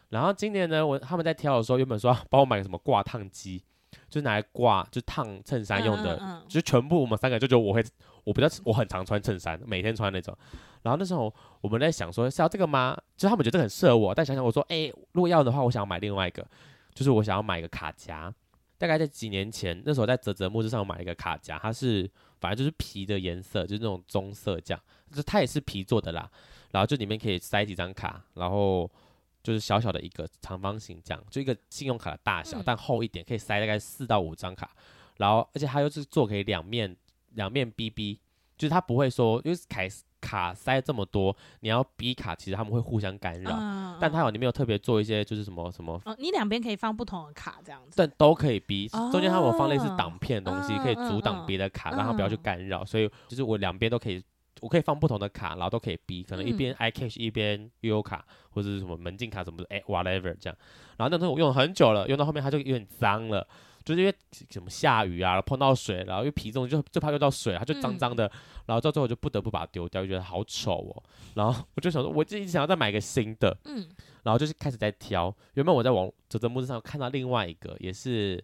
[0.10, 3.64] 然后今年呢，我他们在挑的时候，原本说 帮我买个什么挂烫机，
[4.10, 7.82] 就是拿来挂，就烫衬衫用的，就是全部我们三个就觉得我会，
[8.26, 10.38] 我比较我很常穿衬衫，每天穿那种。
[10.86, 12.96] 然后那时候我们在想说是要这个吗？
[13.18, 16.48] 就是他们觉得这个很适合我，但想想我说，哎、欸，如果要的话，我想要买另外一个，
[16.94, 18.32] 就是我想要买一个卡夹。
[18.78, 22.08] 大概在几年前，那时候在泽泽木之上买了一个卡夹，它是
[22.40, 26.30] 反正就是皮的颜色，就是那种棕色这样，就是它也是皮做的啦。
[26.72, 28.88] 然后就里面可以塞几张卡，然后
[29.42, 34.70] 就是小小的一个长方形这样，就一个信用卡的大小，但厚一点，可以塞大概四到五张卡。
[35.18, 36.96] 然后而且它又是做可以两面
[37.32, 38.20] 两面 BB，
[38.56, 39.90] 就是它不会说因为凯。
[40.26, 43.56] 卡塞这么多，你要逼卡，其实他们会互相干扰。
[43.56, 48.90] 嗯、但他有里面有特别做一些，就是什么什么，哦、你两边可以放不同的卡这样子，但都可以逼。
[48.94, 52.82] 哦、中间他们有放类似挡片的东西，嗯、可以阻挡别的卡，让它不要去干扰。
[52.82, 54.24] 嗯、所以就是我两边都可以，
[54.62, 56.24] 我可以放不同的卡，然后都可以逼。
[56.24, 60.58] 可能一边 iCash 一边悠游卡，或者是什么门禁卡什么的，哎，whatever 这样。
[60.98, 63.48] 然后那东西我用了很久了，用到后面它就有点脏了。
[63.84, 64.16] 就是因为
[64.50, 68.32] 什么下雨啊，碰到水，然后因为皮重就就怕用到水，它就脏脏的，嗯、
[68.66, 71.04] 然后到最后就不得不把它丢掉，就觉得好丑哦。
[71.36, 73.88] 然后我就想说，我自己想要再买个新的，嗯，
[74.24, 75.32] 然后就是开始在挑。
[75.54, 78.44] 原本我在网啧啧募资上看到另外一个，也是。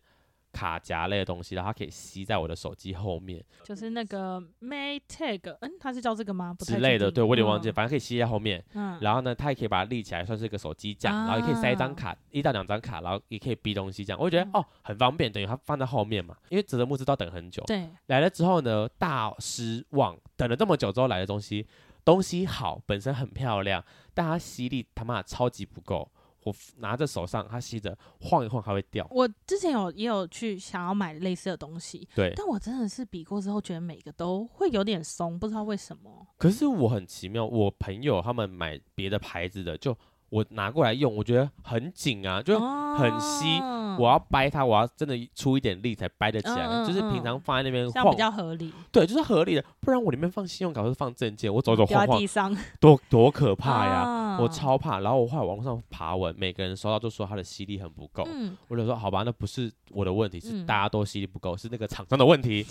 [0.52, 6.56] 卡夹类的东西，然后它可以吸在我的手机后面，就是那个 Maytag，嗯，它是叫这个吗？
[6.60, 8.64] 之类的，对我有点忘记，嗯、反正可以吸在后面。
[8.74, 14.20] 嗯，然后呢，它也可以把它立起来，算是一个手机架，啊、然后也可以塞一张卡，一到两张卡，然后也可以逼东西这样。
[14.20, 16.36] 我就觉得、嗯、哦，很方便，等于它放在后面嘛。
[16.50, 21.66] 因为啧啧募资都要等很久，对，来了之后呢，大失望，等了这么久之后来的东西，
[22.04, 23.84] 东西好，本身很漂亮，
[24.14, 26.12] 但它吸力他妈的超级不够。
[26.44, 29.08] 我拿着手上，它吸着晃一晃还会掉。
[29.12, 36.28] 我之前有也有去想要买类似的东西，对，但我真的是比过之后，觉得每个都会有点松，不知道为什么。
[36.38, 39.96] 可是我很奇妙，我朋友他们买别的牌子的，就
[40.32, 43.60] 我拿过来用，我觉得很紧啊，就很吸。
[43.60, 46.66] 哦我要掰它，我要真的出一点力才掰得起来。
[46.66, 48.74] 嗯嗯、就是平常放在那边晃，比较合理。
[48.90, 49.64] 对，就是合理的。
[49.82, 53.96] 不然我里面放信用卡或是放证件，我走走晃晃，地上多多可怕呀！
[54.04, 55.02] 啊、我超怕。
[55.02, 58.26] 然后我后来网络上爬文，每个人收到都说它的吸力很不够。
[58.32, 62.66] 嗯、我就说好吧，那不是我的问题，是大家都吸力不够，是那个厂商的问题。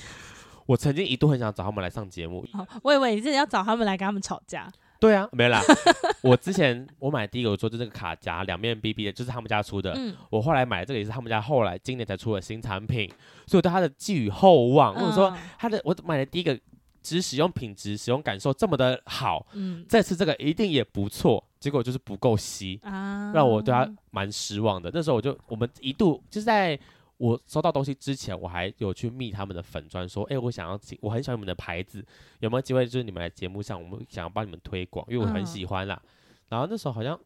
[0.64, 2.42] 我曾经一度很想找他们来上节目。
[2.82, 4.72] 我以为你是要找他们来跟他们吵架。
[5.00, 5.62] 对啊，没啦。
[6.22, 9.92] 我之前我买第一个，我说就这个卡夹两面 BB 的，就是他们家出的。
[9.96, 13.08] 嗯、我后来买的这个也是他们家后来今年才出的新产品，
[13.46, 14.94] 所以我对它的寄予厚望。
[14.94, 16.58] 或者、嗯、说它的我买的第一个，
[17.02, 21.42] 只使用品质、使用感受这么的好，嗯，这次这个一定也不错。
[21.58, 24.90] 结果就是不够吸，啊、让我对它蛮失望的。
[24.92, 26.78] 那时候我就我们一度就是在。
[27.20, 32.02] 我收到东西之前，我还有去密他们的粉砖，说，哎、欸，我想要，我很喜欢你们的牌子，
[32.38, 36.00] 有没有机会就是你们来节目上，我们想要帮你们推广，因为我很喜欢啦。
[36.02, 36.08] 嗯、
[36.48, 37.20] 然后那时候好像，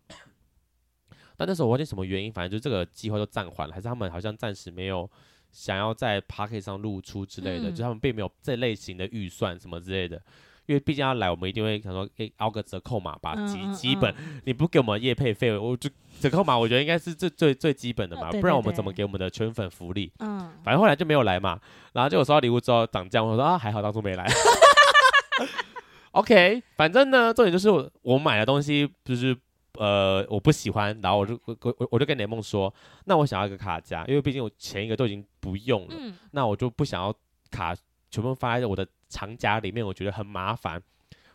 [1.36, 5.08] 但那时候我忘记什么原因，反正就这个计划就暂缓了，还是他们好像暂时没有
[5.52, 10.20] 想要在 Podcast 上露出之类的，嗯、就他们并没有这类型的预算什么之类的。
[10.66, 20.10] 因为毕竟要来，我们一定会想说给凹个折扣码吧，基基本，你不给我们业配费，我就折扣码，我觉得应该是最最最基本的嘛，不然我们怎么给我们的圈粉福利？
[20.20, 21.60] 嗯，反正后来就没有来嘛，
[21.92, 24.26] 然后就我收到礼物之后涨价，我说啊还好当初没来。
[26.12, 29.36] OK，反正呢，重点就是我我买的东西就是
[29.74, 32.72] 呃我不喜欢，然后我就我我我就跟雷梦说，
[33.04, 37.14] 那我想要一个卡夹，因为毕竟我前一个都已经不用了，嗯、那我就不想要
[37.50, 37.76] 卡
[38.10, 38.86] 全部放在我的。
[39.14, 40.82] 长夹里面我觉得很麻烦，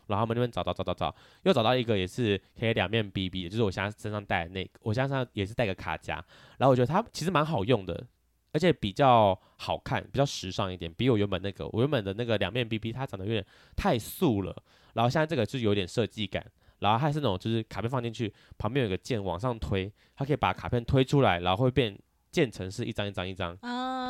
[0.07, 6.15] 然后他们那边找找找找找，又找到一个也是可以两面 BB 的，就是我现在身上带的那个，我现在身上也是带个卡夹，
[6.57, 8.05] 然后我觉得它其实蛮好用的，
[8.51, 13.45] 而且比较好看，比较时尚一点，比我原本那个我原本的那个两面 BB 它长得有点
[13.77, 14.53] 太素了，
[14.93, 16.45] 然后现在这个就是有点设计感，
[16.79, 21.97] 然后还是那种就是卡片放进去旁边有个键往上推，它可以把卡片推出来，然后会变
[22.31, 23.57] 建成是一张一张一张，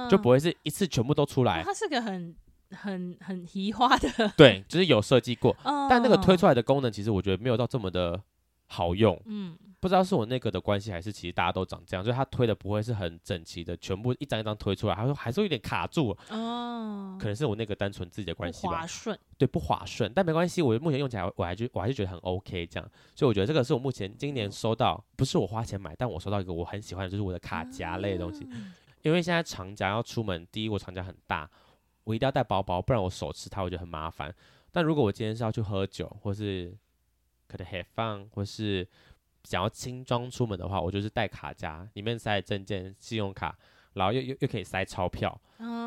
[0.10, 1.62] 就不会是一次全部都出来。
[1.64, 2.36] 它是个很。
[2.76, 8.22] 很很奇花的， 对，就是有设计过，哦、但那个推出来的功能，其实我觉得没有到这么的
[8.68, 9.20] 好用。
[9.26, 16.16] 嗯，不知道是我那个的关系，还是其实大家都长这样，就是它推的不会是很整齐的，全部一张一张推出来，他说还是有点卡住。
[16.30, 18.82] 哦，可能是我那个单纯自己的关系吧。
[18.82, 31.50] 滑顺，对，不滑顺，但没关系，我目前用起来，我还就我还是觉得很 OK 这样，所以我觉得这个是我目前今年收到，不是我花钱买，但我收到一个我很喜欢的，就是我的卡夹类的东西，嗯、因为现在长夹要出门，第一我长夹很大。
[32.10, 34.34] 我一定要带包包，不然我手持它我觉得很麻烦。
[34.72, 36.76] 但如果我今天是要去喝酒，或是
[37.48, 38.88] 可能 have fun，或是
[39.44, 43.56] 想要轻装出门的话，我就是带卡夹，里面塞证件、信用卡，
[43.94, 45.40] 然后又又又可以塞钞票，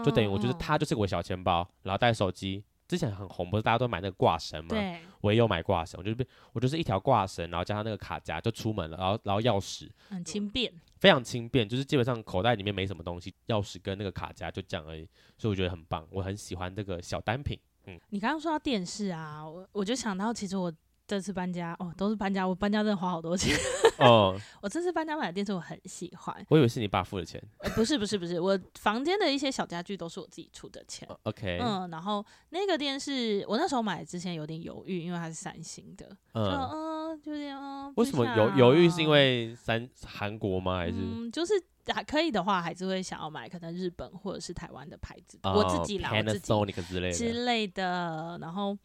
[0.04, 4.68] 就等于我就是它就是我小钱包，然后带手机，之前很红，不是大家都买那个挂绳吗？
[4.68, 10.72] 对，我也有买挂绳，我就是我就是一条挂绳，然后加上那个卡夹就出门了，然后然后钥匙很轻便，
[11.02, 15.04] 非常轻便，就是基本上口袋里面没什么东西，钥匙跟那个卡夹就这样而已，
[15.36, 17.58] 所以我觉得很棒，我很喜欢这个小单品。
[17.86, 20.72] 嗯，你刚刚说到电视啊，我我就想到其实我。
[21.04, 23.54] 这次搬家哦，都是搬家，我搬家真的花好多钱
[23.98, 24.34] 哦。
[24.62, 27.42] 我这次搬家买的电视我很喜欢，我以为是你爸付的钱。
[27.58, 31.06] 呃，不是不是不是，我房间的一些小家具都是我自己出的钱。
[31.10, 36.91] 哦，OK，嗯，然后那个电视我那时候买之前有点犹豫，因为它是三星的，嗯，嗯，
[37.22, 38.90] 就是嗯，为什么犹犹豫？
[38.90, 40.78] 是因为三韩国吗？
[40.78, 40.98] 还是？
[40.98, 41.54] 嗯，就是
[41.86, 48.38] 还可以的话，还是会想要买可能日本或者是台湾的牌子，哦，我自己拿自己之类的之类的。
[48.40, 48.76] 然后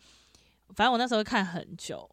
[0.75, 2.09] 反正我那时候看很久。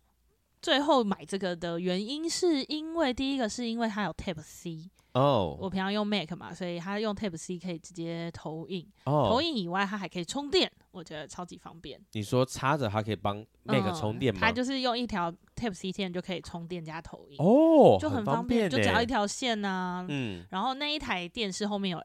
[0.62, 5.60] 最后买这个的原因是因为第一个是因为它有 Type C 哦，oh.
[5.64, 9.28] 我平常用 Mac 嘛，所以它用 Type C 可以直接投影，oh.
[9.28, 12.00] 投影以外它还可以充电，我觉得超级方便。
[12.12, 14.40] 你说插着它可以帮 Mac 充电吗？
[14.40, 20.04] 嗯，它就是用一条 Type C 线就可以充电加投影哦，oh, 就很方便，就只要一条线啊。
[20.08, 22.02] 嗯，然后那一台电视后面有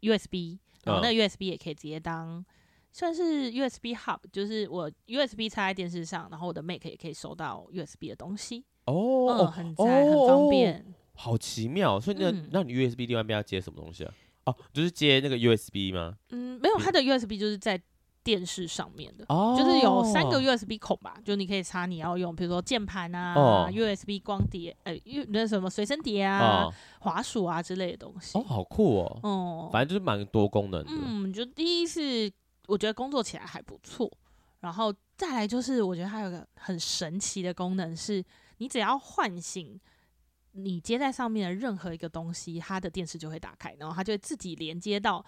[0.00, 2.44] USB，然后那个 USB 也可以直接当。
[2.92, 8.64] 算是 USB hub，就是我 USB 插在电视上，然后我的 Mac 也可以收到 USB 的东西。
[8.86, 12.00] 哦，嗯、很在、哦、很方便，好奇妙。
[12.00, 14.14] 所以那、嗯、那你 USB 另外一边要接什么东西啊？
[14.46, 16.16] 哦，就是接那个 USB 吗？
[16.30, 17.80] 嗯，没有，它的 USB 就是在
[18.22, 24.94] 电视上面的，哦、就是有三个 USB 孔吧，就你可以插你要用，比如说键盘啊、哦、USB 光碟，呃，
[25.28, 28.38] 那什么随身碟啊、哦、滑鼠啊之类的东西。
[28.38, 29.20] 哦，好酷哦。
[29.22, 30.90] 哦、嗯，反正就是蛮多功能的。
[30.90, 32.32] 嗯，就第一是。
[32.66, 34.08] 我觉得工作起来还不错，
[34.60, 38.24] 然后再来就是，我觉得它有个很神奇的功能，是
[38.58, 39.76] 你只要唤醒
[40.52, 45.24] 你接在上面的任何一个东西，它的电视就会打开，然后它就会自己连接到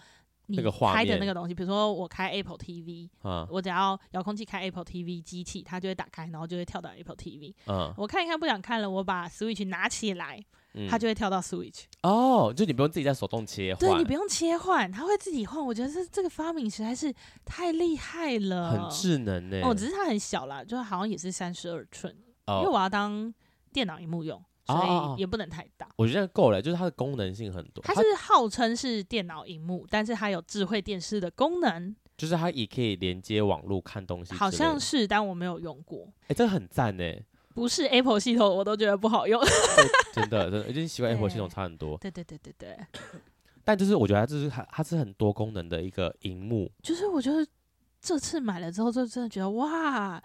[0.47, 0.57] 你
[0.91, 1.53] 开的那个东西。
[1.53, 7.53] 比如说我开 Apple TV，啊，我只要遥控器开 Apple TV 机器，它就会打开，然后就会跳到 Apple TV。
[7.67, 10.43] 嗯，我看一看不想看了，我把 Switch 拿起来。
[10.89, 15.63] 它就会跳到 Switch 哦，就你不用自己在手动切换，对，你不用切换，它会自己换。
[15.63, 17.13] 我觉得这这个发明实在是
[17.45, 19.61] 太厉害了，很智能呢。
[19.61, 22.11] 哦，只是它很小啦，就好像也是三十二寸，
[22.47, 23.31] 因为我要当
[23.71, 25.87] 电脑荧幕用，所以也不能太大。
[25.95, 27.83] 我觉得够了，就是它的功能性很多。
[27.83, 34.33] 它是号称是电脑荧幕，但是它有智慧电视的功能，就是它也可以连接网络看东西。
[34.33, 36.07] 好像是，但我没有用过。
[36.27, 37.03] 哎，这个很赞呢。
[37.53, 39.39] 不是 Apple 系统，我都觉得不好用。
[40.11, 41.95] 真的，真的，已经习惯 Apple 系统差很多。
[41.99, 42.75] 对对对对对。
[43.63, 46.71] 但就是我觉得它就是它，它是很多功能的一个荧幕。
[46.81, 47.45] 就是我觉得
[48.01, 50.21] 这次买了之后，就真的觉得哇，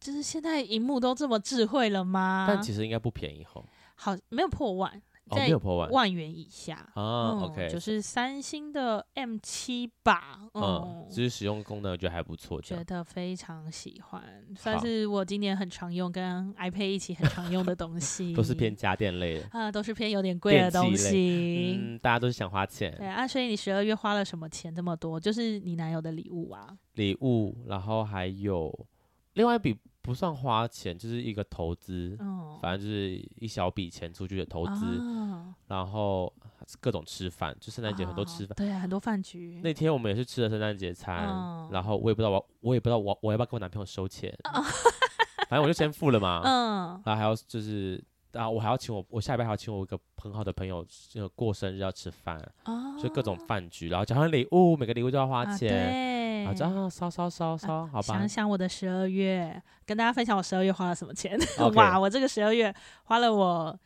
[0.00, 2.46] 就是现在荧幕都这么智慧了吗？
[2.48, 3.64] 但其实应该不便宜吼。
[3.94, 5.02] 好，没有破万。
[5.30, 5.46] 在
[5.90, 14.22] 万元以下啊，OK，就是三星的 M 七吧，嗯，其实使用功能我觉得还不错，觉得非常喜欢，
[14.56, 25.20] 算是我今年很常用，跟 iPad 一起很常用的东 西，都是偏家电类的啊，都是偏有点贵的东西，嗯，大家都是想花钱，对啊，所以你十二月花了什么钱这么多？
[25.20, 28.72] 就是你男友的礼物啊，礼物，然后还有
[29.34, 29.76] 另外一笔。
[30.00, 36.32] 不算花钱，就是一个投资，哦、反正就是一小笔钱出去的投资，哦、然后
[36.80, 39.60] 各种吃饭，就圣诞节很多吃饭，哦，对啊，很多饭局。
[39.62, 44.62] 那天我们也是吃了圣诞节餐，哦、然后我也不知道我，我也不知道我我要不要跟我男朋友收钱，哦、
[45.50, 50.86] 反正我就先付了嘛， 嗯，然后还要就是，啊我还要请我，我下礼拜还要请我一个很好的朋友，
[51.34, 56.14] 过生日要吃饭，哦，就各种饭局，然后交换礼物，每个礼物都要花钱。
[56.14, 56.17] 啊
[56.48, 58.02] 啊，这样烧烧烧烧，好吧。
[58.02, 61.38] 想想我的十二月，跟大家分享我十二月花了什么钱。
[61.74, 63.78] 哇，我这个十二月花了我，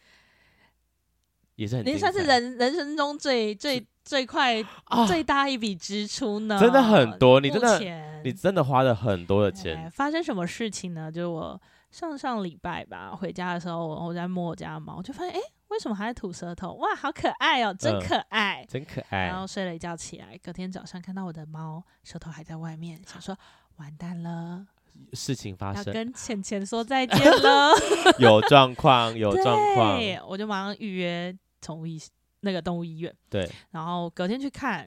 [1.57, 6.59] 也是很，也算是人人生中最最最快、啊、最大一笔支出呢。
[6.61, 7.81] 真的很多，你真的
[8.23, 9.91] 你真的花了很多的钱。
[9.91, 11.11] 发生什么事情呢？
[11.11, 15.41] 就是我上上礼拜吧，回家的时候，我在摸我家的猫，我就发现，哎。
[15.73, 16.75] 为什么还在吐舌头？
[16.75, 19.27] 哇，好可爱哦，真可爱，嗯、真可爱。
[19.27, 23.37] 然后睡了一觉起来，隔天早上看到我的猫舌头还在外面，想说
[23.77, 24.67] 完蛋了，
[25.15, 27.73] 事情发生，要跟浅浅说再见 了。
[28.19, 31.99] 有状况，有状况，我就马上预约宠物医
[32.41, 33.15] 那个动物医院。
[33.31, 34.87] 对，然后隔天去看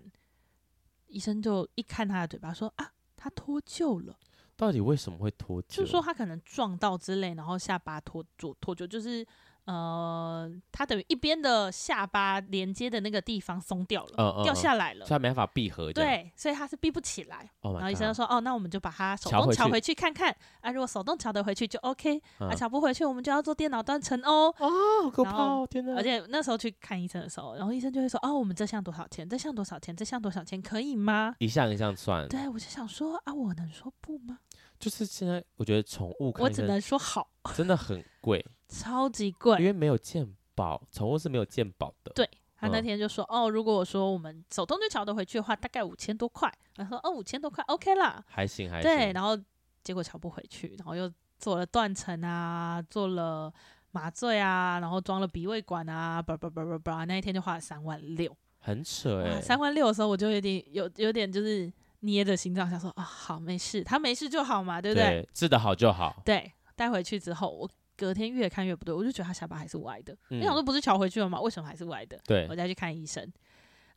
[1.07, 4.15] 医生，就一看他的嘴巴说啊，他脱臼了。
[4.55, 5.77] 到底为什么会脱臼？
[5.77, 9.25] 就是说他可能撞到之类，然后下巴脱脱脱臼，就是。
[9.65, 15.91] 呃，他等于一边的下巴连接的那个地方松掉了，嗯嗯、掉下来了，所以他没办法闭合。
[15.91, 17.49] 对，所以他是闭不起来。
[17.61, 20.35] Oh、然后医生就说：“哦，那我们就把它手动调回去看看。
[20.61, 24.69] 啊，如果手动调得回去就 OK，、嗯、啊，调不回去我们就要做电脑断层哦。”哦，
[25.03, 25.67] 好可怕哦！
[25.69, 25.95] 天哪！
[25.95, 29.27] 而且那时候去看医生的时候，然后医生就会说：“哦，我们这项多少钱？
[29.27, 29.95] 这项多少钱？
[29.95, 30.61] 这项多少钱？
[30.61, 32.27] 可以吗？”一项一项算。
[32.27, 34.37] 对，我就想说啊，我能说不吗？
[34.77, 42.11] 就是现在，我觉得宠物看，我只能说好，真的很贵，超级贵，因为没有鉴宝，宠物是没有鉴宝的。
[42.13, 46.51] 对，他那天就说，嗯、哦，如果我说我们手动就乔得回去的话，大概五千多块。
[46.75, 48.89] 然后说，哦，五千多块，OK 啦，还行还行。
[48.89, 49.37] 对，然后
[49.83, 53.53] 结果乔不回去，然后又做了断层啊，做了
[53.91, 59.41] 麻醉啊，然后装了鼻胃管啊，叭叭叭叭叭，那一天就花了三万六，很扯哎、欸。
[59.41, 61.71] 三万六的时候，我就有点有有点就是。
[62.01, 65.05] 捏着心脏想说啊，好，没事，他没事就好嘛，对不对？
[65.05, 66.21] 对，治得好就好。
[66.23, 70.15] 对，带回去之后，我隔天越看越不对，我就觉得他下巴还是歪的。
[70.29, 71.39] 你、嗯、想说不是瞧回去了吗？
[71.41, 72.19] 为什么还是歪的？
[72.25, 73.23] 对，我再去看医生，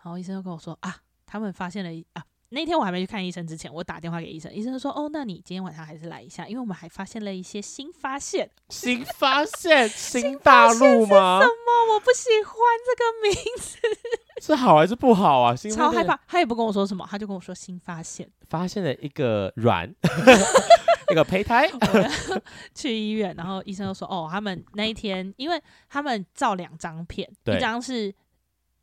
[0.02, 0.96] 然后医生就跟我说啊，
[1.26, 8.50] 他们发现了啊，那天我还没去看医生之前，我打电话给医生，医生就说哦，那你今天晚上还是来一下，因为我们还发现了一些新发现。
[8.70, 9.88] 新发现？
[9.88, 11.40] 新大陆吗？
[11.40, 11.94] 什么？
[11.94, 12.54] 我不喜欢
[12.86, 13.78] 这个名字。
[14.40, 15.56] 是好还是不好啊？
[15.56, 19.92] 超害怕，他也不跟我说什么，他就跟我说新发现，发现了一个卵，
[21.10, 21.68] 一个胚胎。
[22.74, 28.14] 去医院，然后医生就说：“哦，他们那一天，因为他们照两张片，一张是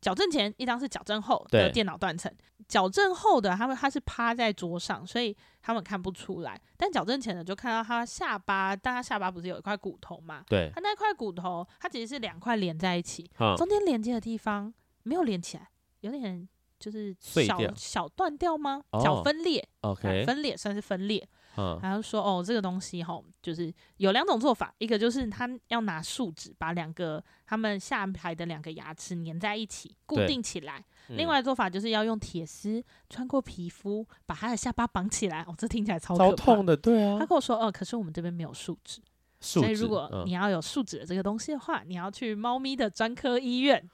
[0.00, 2.32] 矫正前，一张是矫正后的电脑断层。
[2.68, 6.60] 矫正后的他们他是趴在桌上，所以他们看不出来。
[6.76, 10.42] 但矫正前的就看到他下巴，但他下巴不是有一块骨头嘛？
[10.48, 14.72] 对，他那块骨头，它其实是两块连在一起，嗯、中间连接的地方。”
[15.06, 15.68] 没有连起来，
[16.00, 16.48] 有点
[16.80, 18.82] 就是小小断掉吗？
[19.00, 21.24] 小分裂，OK，分裂算是分裂。
[21.56, 35.42] 嗯，然后说哦，这个东西哈，就是有两种做法，一个就是他要拿树脂把两个他们下排的两个牙齿粘在一起，固定起来；另外的做法就是要用铁丝穿过皮肤把他的下巴绑起来。
[35.42, 37.18] 哦，这听起来超，超痛的，对啊。
[37.18, 39.00] 他跟我说哦，可是我们这边没有树脂，
[39.40, 43.88] 所以如果你要有树脂的这个东西的话，你要去猫咪的专科医院。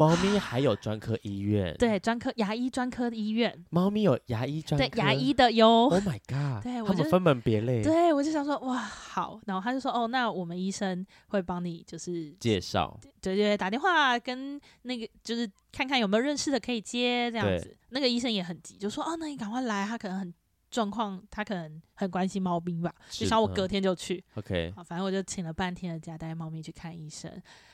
[0.00, 3.54] 猫咪还有专科医院，对，专科牙医专科的医院。
[3.68, 5.90] 猫咪有牙医专科，对，牙医的哟。
[5.90, 6.62] Oh my god！
[6.62, 7.82] 对，他们分门别类。
[7.82, 9.38] 对，我就想说，哇，好。
[9.44, 17.76] 然后他就说，哦，那我们医生会帮你，就是介绍，对对，打电话跟那个，就是看看有没有认识的可以接这样子。
[17.90, 20.32] 那个医生也很急，就说，哦，那你赶快来，他可能很
[20.70, 24.24] 状况，他可能很关心猫咪吧，就想我隔天就去。
[24.34, 27.30] 嗯、OK，好，反正我就请了半天的假带猫咪去看医生。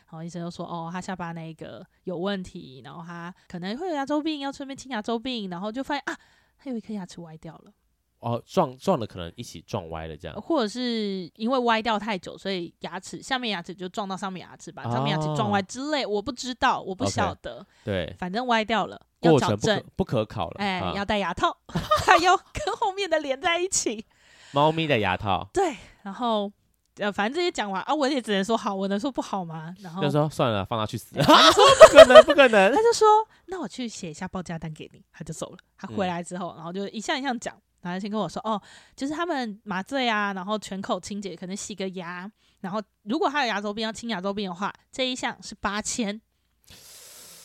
[0.08, 5.50] 然后医生就说：“哦，他下巴那个有问题，然后他可能会有牙周病，要顺便清牙周病。
[5.50, 6.16] 然后就发现啊，
[6.56, 7.72] 他有一颗牙齿歪掉了。
[8.20, 17.60] 哦，撞撞的可能一起撞歪了这样，或者是因为歪掉太久，所以牙齿下面牙齿就撞到上面牙齿，把上面牙齿撞歪之类，我不知道，我不晓得。
[17.82, 20.56] Okay, 对，反正歪掉了，要矫正，不可考了。
[20.58, 21.58] 哎，要戴牙套，
[22.06, 24.06] 还要跟后面的连在一起。
[24.52, 25.48] 猫咪的牙套。
[25.52, 26.52] 对，然后。”
[26.96, 29.74] 呃，反正这些讲完啊，我也只能说好，我能说不好吗？
[29.80, 31.14] 然后就说算了，放他去死。
[31.22, 32.74] 他就说不可能，不可能。
[32.74, 33.06] 他就说，
[33.46, 35.02] 那我去写一下报价单给你。
[35.12, 35.58] 他就走了。
[35.76, 38.60] 他回来之后，嗯、然后就一项一项讲，然后先跟我说，哦，
[38.94, 42.30] 就是他们麻醉啊，然后全口清洁，可能洗个牙，
[42.60, 46.20] 然后如果他有牙周病要清牙周病的话，这一项是八千。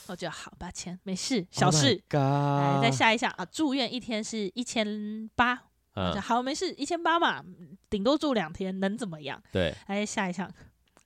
[0.08, 2.02] 我觉得好，八千没事，小事。
[2.12, 5.58] oh 呃，再下一项啊，住院一天是一千八。
[5.96, 7.44] 嗯、好，没事，一千八嘛，
[7.89, 9.42] 顶多住两天，能怎么样？
[9.52, 10.50] 对，哎下一项，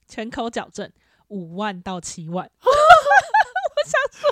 [0.07, 0.91] 全口矫正
[1.29, 2.49] 五万到七万。
[2.61, 2.69] 我
[3.89, 4.31] 想说，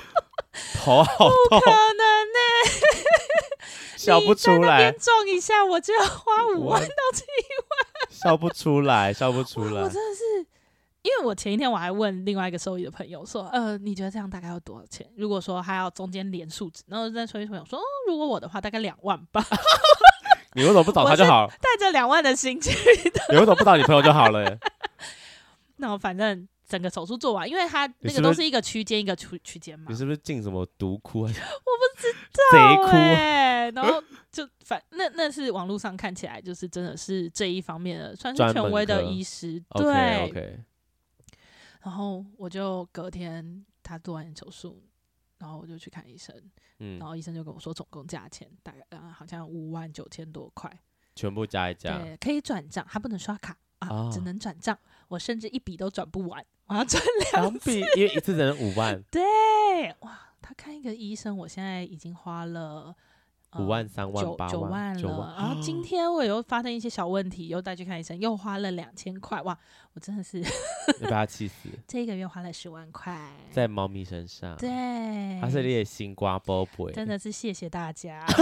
[0.74, 4.92] 头好痛，不可能呢、欸，笑不出来。
[4.92, 9.82] 撞一下我就要花五万到七万，笑不出来，笑不出来。
[9.82, 10.22] 我真的是，
[11.02, 15.04] 因为我前一天我还问另外一个兽医的朋友说，呃，你觉得这样大概要多少钱？
[15.16, 19.44] 如果说还要中间连数字，然后再说一说，说，哦，如果我的话，大概两万吧。
[20.54, 21.46] 你为什么不找他就好？
[21.60, 22.70] 带着两万的心去
[23.10, 23.20] 的。
[23.30, 24.58] 你为什么不找你朋友就好了耶？
[25.76, 29.86] 那我反正整个手术做完，因为他那个都是一个区间一个区区间嘛。
[29.88, 31.22] 你是不是进什么毒窟？
[31.22, 32.50] 我不知道。
[32.52, 32.96] 贼窟。
[33.74, 39.60] 然后就反那那是网络上看起来就是真的是这一方面的，算是权威的医师。
[39.70, 39.84] 对。
[39.84, 40.52] Okay, okay.
[41.82, 44.80] 然后我就隔天他做完手术。
[45.38, 46.34] 然后我就去看医生，
[46.78, 50.70] 嗯，然后医生就跟我说，总共价钱大概呃好像五万九千多块，
[51.14, 54.78] 全部加一加，对，可以转账，他不能刷卡啊，哦、只能转账。
[55.08, 59.02] 我甚至一笔都转不完，我要转两笔，因为一次只能五万。
[59.10, 59.22] 对，
[60.00, 62.94] 哇，他看一个医生，我现在已经花了
[63.58, 65.34] 五万、三万、八万、九万了。
[65.38, 69.40] 然后今天我又发生一些小问题，又带去看医生，又花了两千块。
[69.42, 69.56] 哇，
[69.94, 70.42] 我真的是
[71.00, 71.68] 被他气死。
[71.86, 73.16] 这一个月花了十万块
[73.52, 74.68] 在猫咪身上，对，
[75.40, 78.24] 他是列心瓜宝贝，真的是谢谢大家。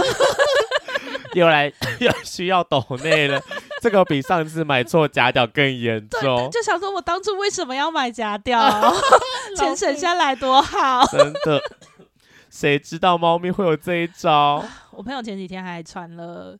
[1.33, 3.41] 又来又需要抖内了，
[3.81, 6.49] 这个比上次买错假屌更严重。
[6.51, 8.93] 就想说，我当初为什么要买假屌？
[9.57, 11.03] 钱省下来多好。
[11.07, 11.59] 真的，
[12.53, 14.63] 谁知道猫咪会有这一招？
[14.93, 16.55] 我朋友前几天还传了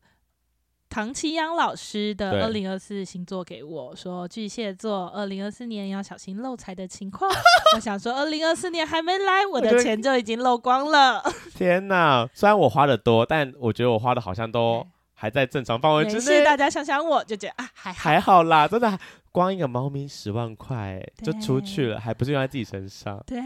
[0.90, 7.30] 唐綺阳老师的二零二四星座给我，说巨蟹座二零二四年要小心漏财的情况。
[7.76, 11.22] 我想说，二零二四年还没来，我的钱就已经漏光了。
[11.54, 12.28] 天哪！
[12.34, 14.84] 虽然我花的多，但我觉得我花的好像都
[15.14, 16.20] 还在正常范围之内。
[16.20, 18.98] 是大家想想，我就觉得啊，还还好啦，真的，
[19.30, 23.22] 光一个猫咪十万块就出去了，还不是用在自己身上。
[23.24, 23.38] 对。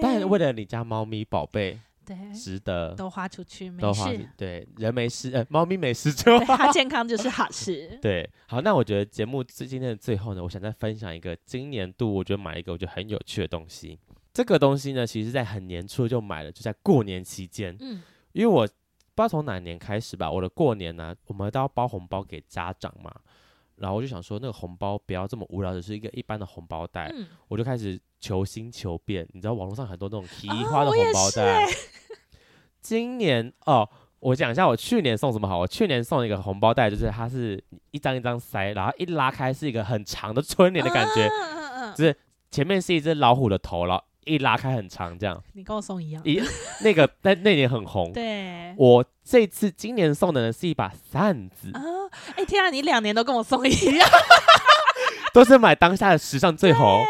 [0.00, 1.80] 但为了你家猫咪宝贝。
[2.08, 4.26] 对，值得都花出去，没都花事。
[4.34, 7.96] 对，人没事，呃，猫咪没事就好，它健康就是好事。
[8.00, 13.98] 对，好，那我觉得节目今天的最后呢，我想再分享一个今年度我觉得买一个我觉得很有趣的东西。
[14.32, 17.76] 这个东西呢，其实在很年初就买了，就在过年期间。
[17.80, 18.00] 嗯，
[18.32, 18.72] 因为我不知
[19.16, 23.14] 道从哪年开始吧，我的过年呢、啊，我们都要包红包给家长嘛。
[23.76, 27.12] 然后我就想说，那个红包不要这么无聊，只是一个一般的红包袋。
[27.14, 31.64] 嗯、我就开始求新求变，你知道网络上很多那种提花的红包袋。
[31.64, 31.68] 哦、
[32.80, 33.88] 今年哦，
[34.20, 35.58] 我讲一下我去年送什么好。
[35.58, 42.16] 我去年送一个红包袋，就是它是一张一张塞，然后一拉开是一个很长的春联的感觉，啊、就是
[42.50, 45.42] 前面是一只老虎的头，然后一拉开很长这样。
[45.52, 46.22] 你跟我送一样。
[46.24, 46.42] 一
[46.82, 48.12] 那个但那年很红。
[48.12, 48.74] 对。
[48.76, 51.70] 我这次今年送的呢是一把扇子。
[51.72, 51.80] 啊
[52.30, 52.70] 哎、欸、天啊！
[52.70, 54.08] 你两年都跟我送一样，
[55.34, 57.04] 都是买当下的时尚最红。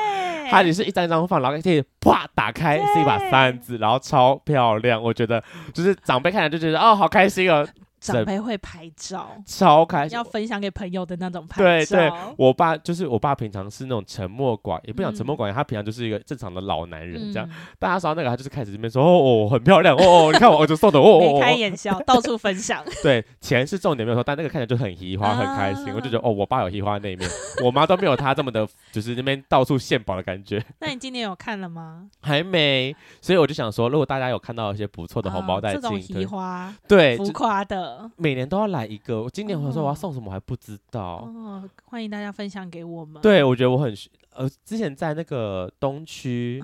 [0.50, 5.02] 它也是一张一张放，然后可以啪打开是一把扇子，然后超漂亮。
[5.02, 5.42] 我觉得
[5.72, 7.66] 就是长辈看了就觉得哦，好开心哦。
[8.00, 11.96] 长辈会拍照，超开心，要分享给朋友的那种拍照。
[11.96, 17.48] 对对，我爸就是我爸，平常是那种沉默寡，也不讲沉默寡言，嗯、他平常就是一个正常的老男人这样。
[17.78, 22.84] 大家、嗯、说到那个，他就是开始这边说哦哦，很漂亮哦哦，你看我儿子送的哦哦，眉开眼笑，到处分享。
[23.02, 25.88] 对，钱是重点没有错，但那个看起来就很喜花，很开心。
[25.88, 27.28] 啊、我就觉得哦，我爸有喜花的那一面，
[27.64, 30.62] 我妈都没有他这么的，就是那边到处献宝的感觉。
[30.80, 32.08] 那你今年有看了吗？
[32.20, 38.68] 还没，所以我就想说，如果大家有看到一些不错的红包袋，这种喜花，对，浮夸的，每年都要。
[38.68, 41.22] 来一个，我今年我说我要送什么我还不知道。
[41.24, 43.22] 哦，欢迎大家分享给我们。
[43.22, 43.96] 对，我觉得我很
[44.34, 46.62] 呃，之前在那个东区，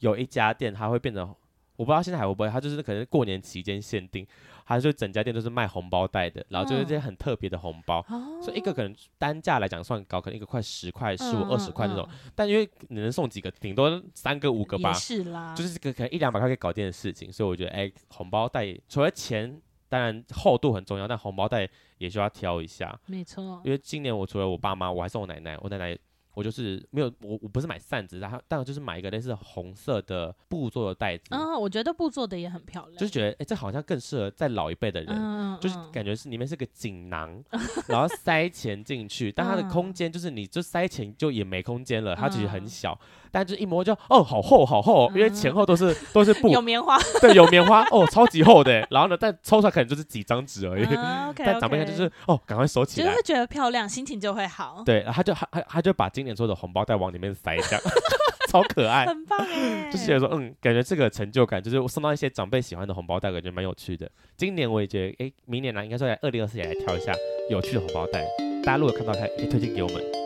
[0.00, 1.32] 有一家店，它会变成
[1.76, 4.26] 我不知道现在还会不会，它就是可能过年期间限定，
[4.66, 8.04] 它就整家店都是卖红包袋的，然后就是这些很特别的红包，
[8.42, 19.62] 所以一个可能单价来讲算高，可能一个快十块、十五、二十块那种，但因为你能送几个，顶多三个、五个吧，是啦，就是可可能一两百块可以搞定的事情，所以我觉得哎，红包袋除了钱。
[19.88, 21.68] 当然厚度很重要，但红包袋
[21.98, 22.98] 也需要挑一下。
[23.06, 25.98] 没错，因为今年我除了我爸妈，我还送我奶奶，我奶奶。
[26.36, 31.24] 我就是没有我我不是买扇子，然后但我就是买一个类似红色的布做的袋子。
[31.30, 32.98] 嗯，我觉得布做的也很漂亮。
[32.98, 48.88] 就是觉得哎、欸，这好像更适合在老一辈的人，就是感觉是里面是个锦囊，嗯、 然后塞钱进去，但它的空间就是你就塞钱就也没空间了，它其实很小，嗯、但就一摸就哦好厚好厚，因为前后都是都是布，有棉花，对，有棉花哦，超级厚的。
[48.90, 50.86] 然后呢，但抽出来可能就是几张纸而已。
[51.36, 54.82] 但长辈看就是哦，赶快收起来，就是会觉得漂亮，心情就会好。
[54.86, 57.82] 对，然后他就他他就把今年做的红包袋往里面塞，这样
[58.48, 59.90] 超可爱，很棒哎！
[59.92, 64.10] 就是觉得说，嗯，感觉这个成就感，就是我送到一些长辈喜欢的红包袋，感觉蛮有趣的。
[64.34, 67.12] 今年我也觉得，哎、欸，明年呢，应该说在二零二四也来挑一下
[67.50, 68.24] 有趣的红包袋，
[68.64, 70.25] 大家如果看到它，可以推荐给我们。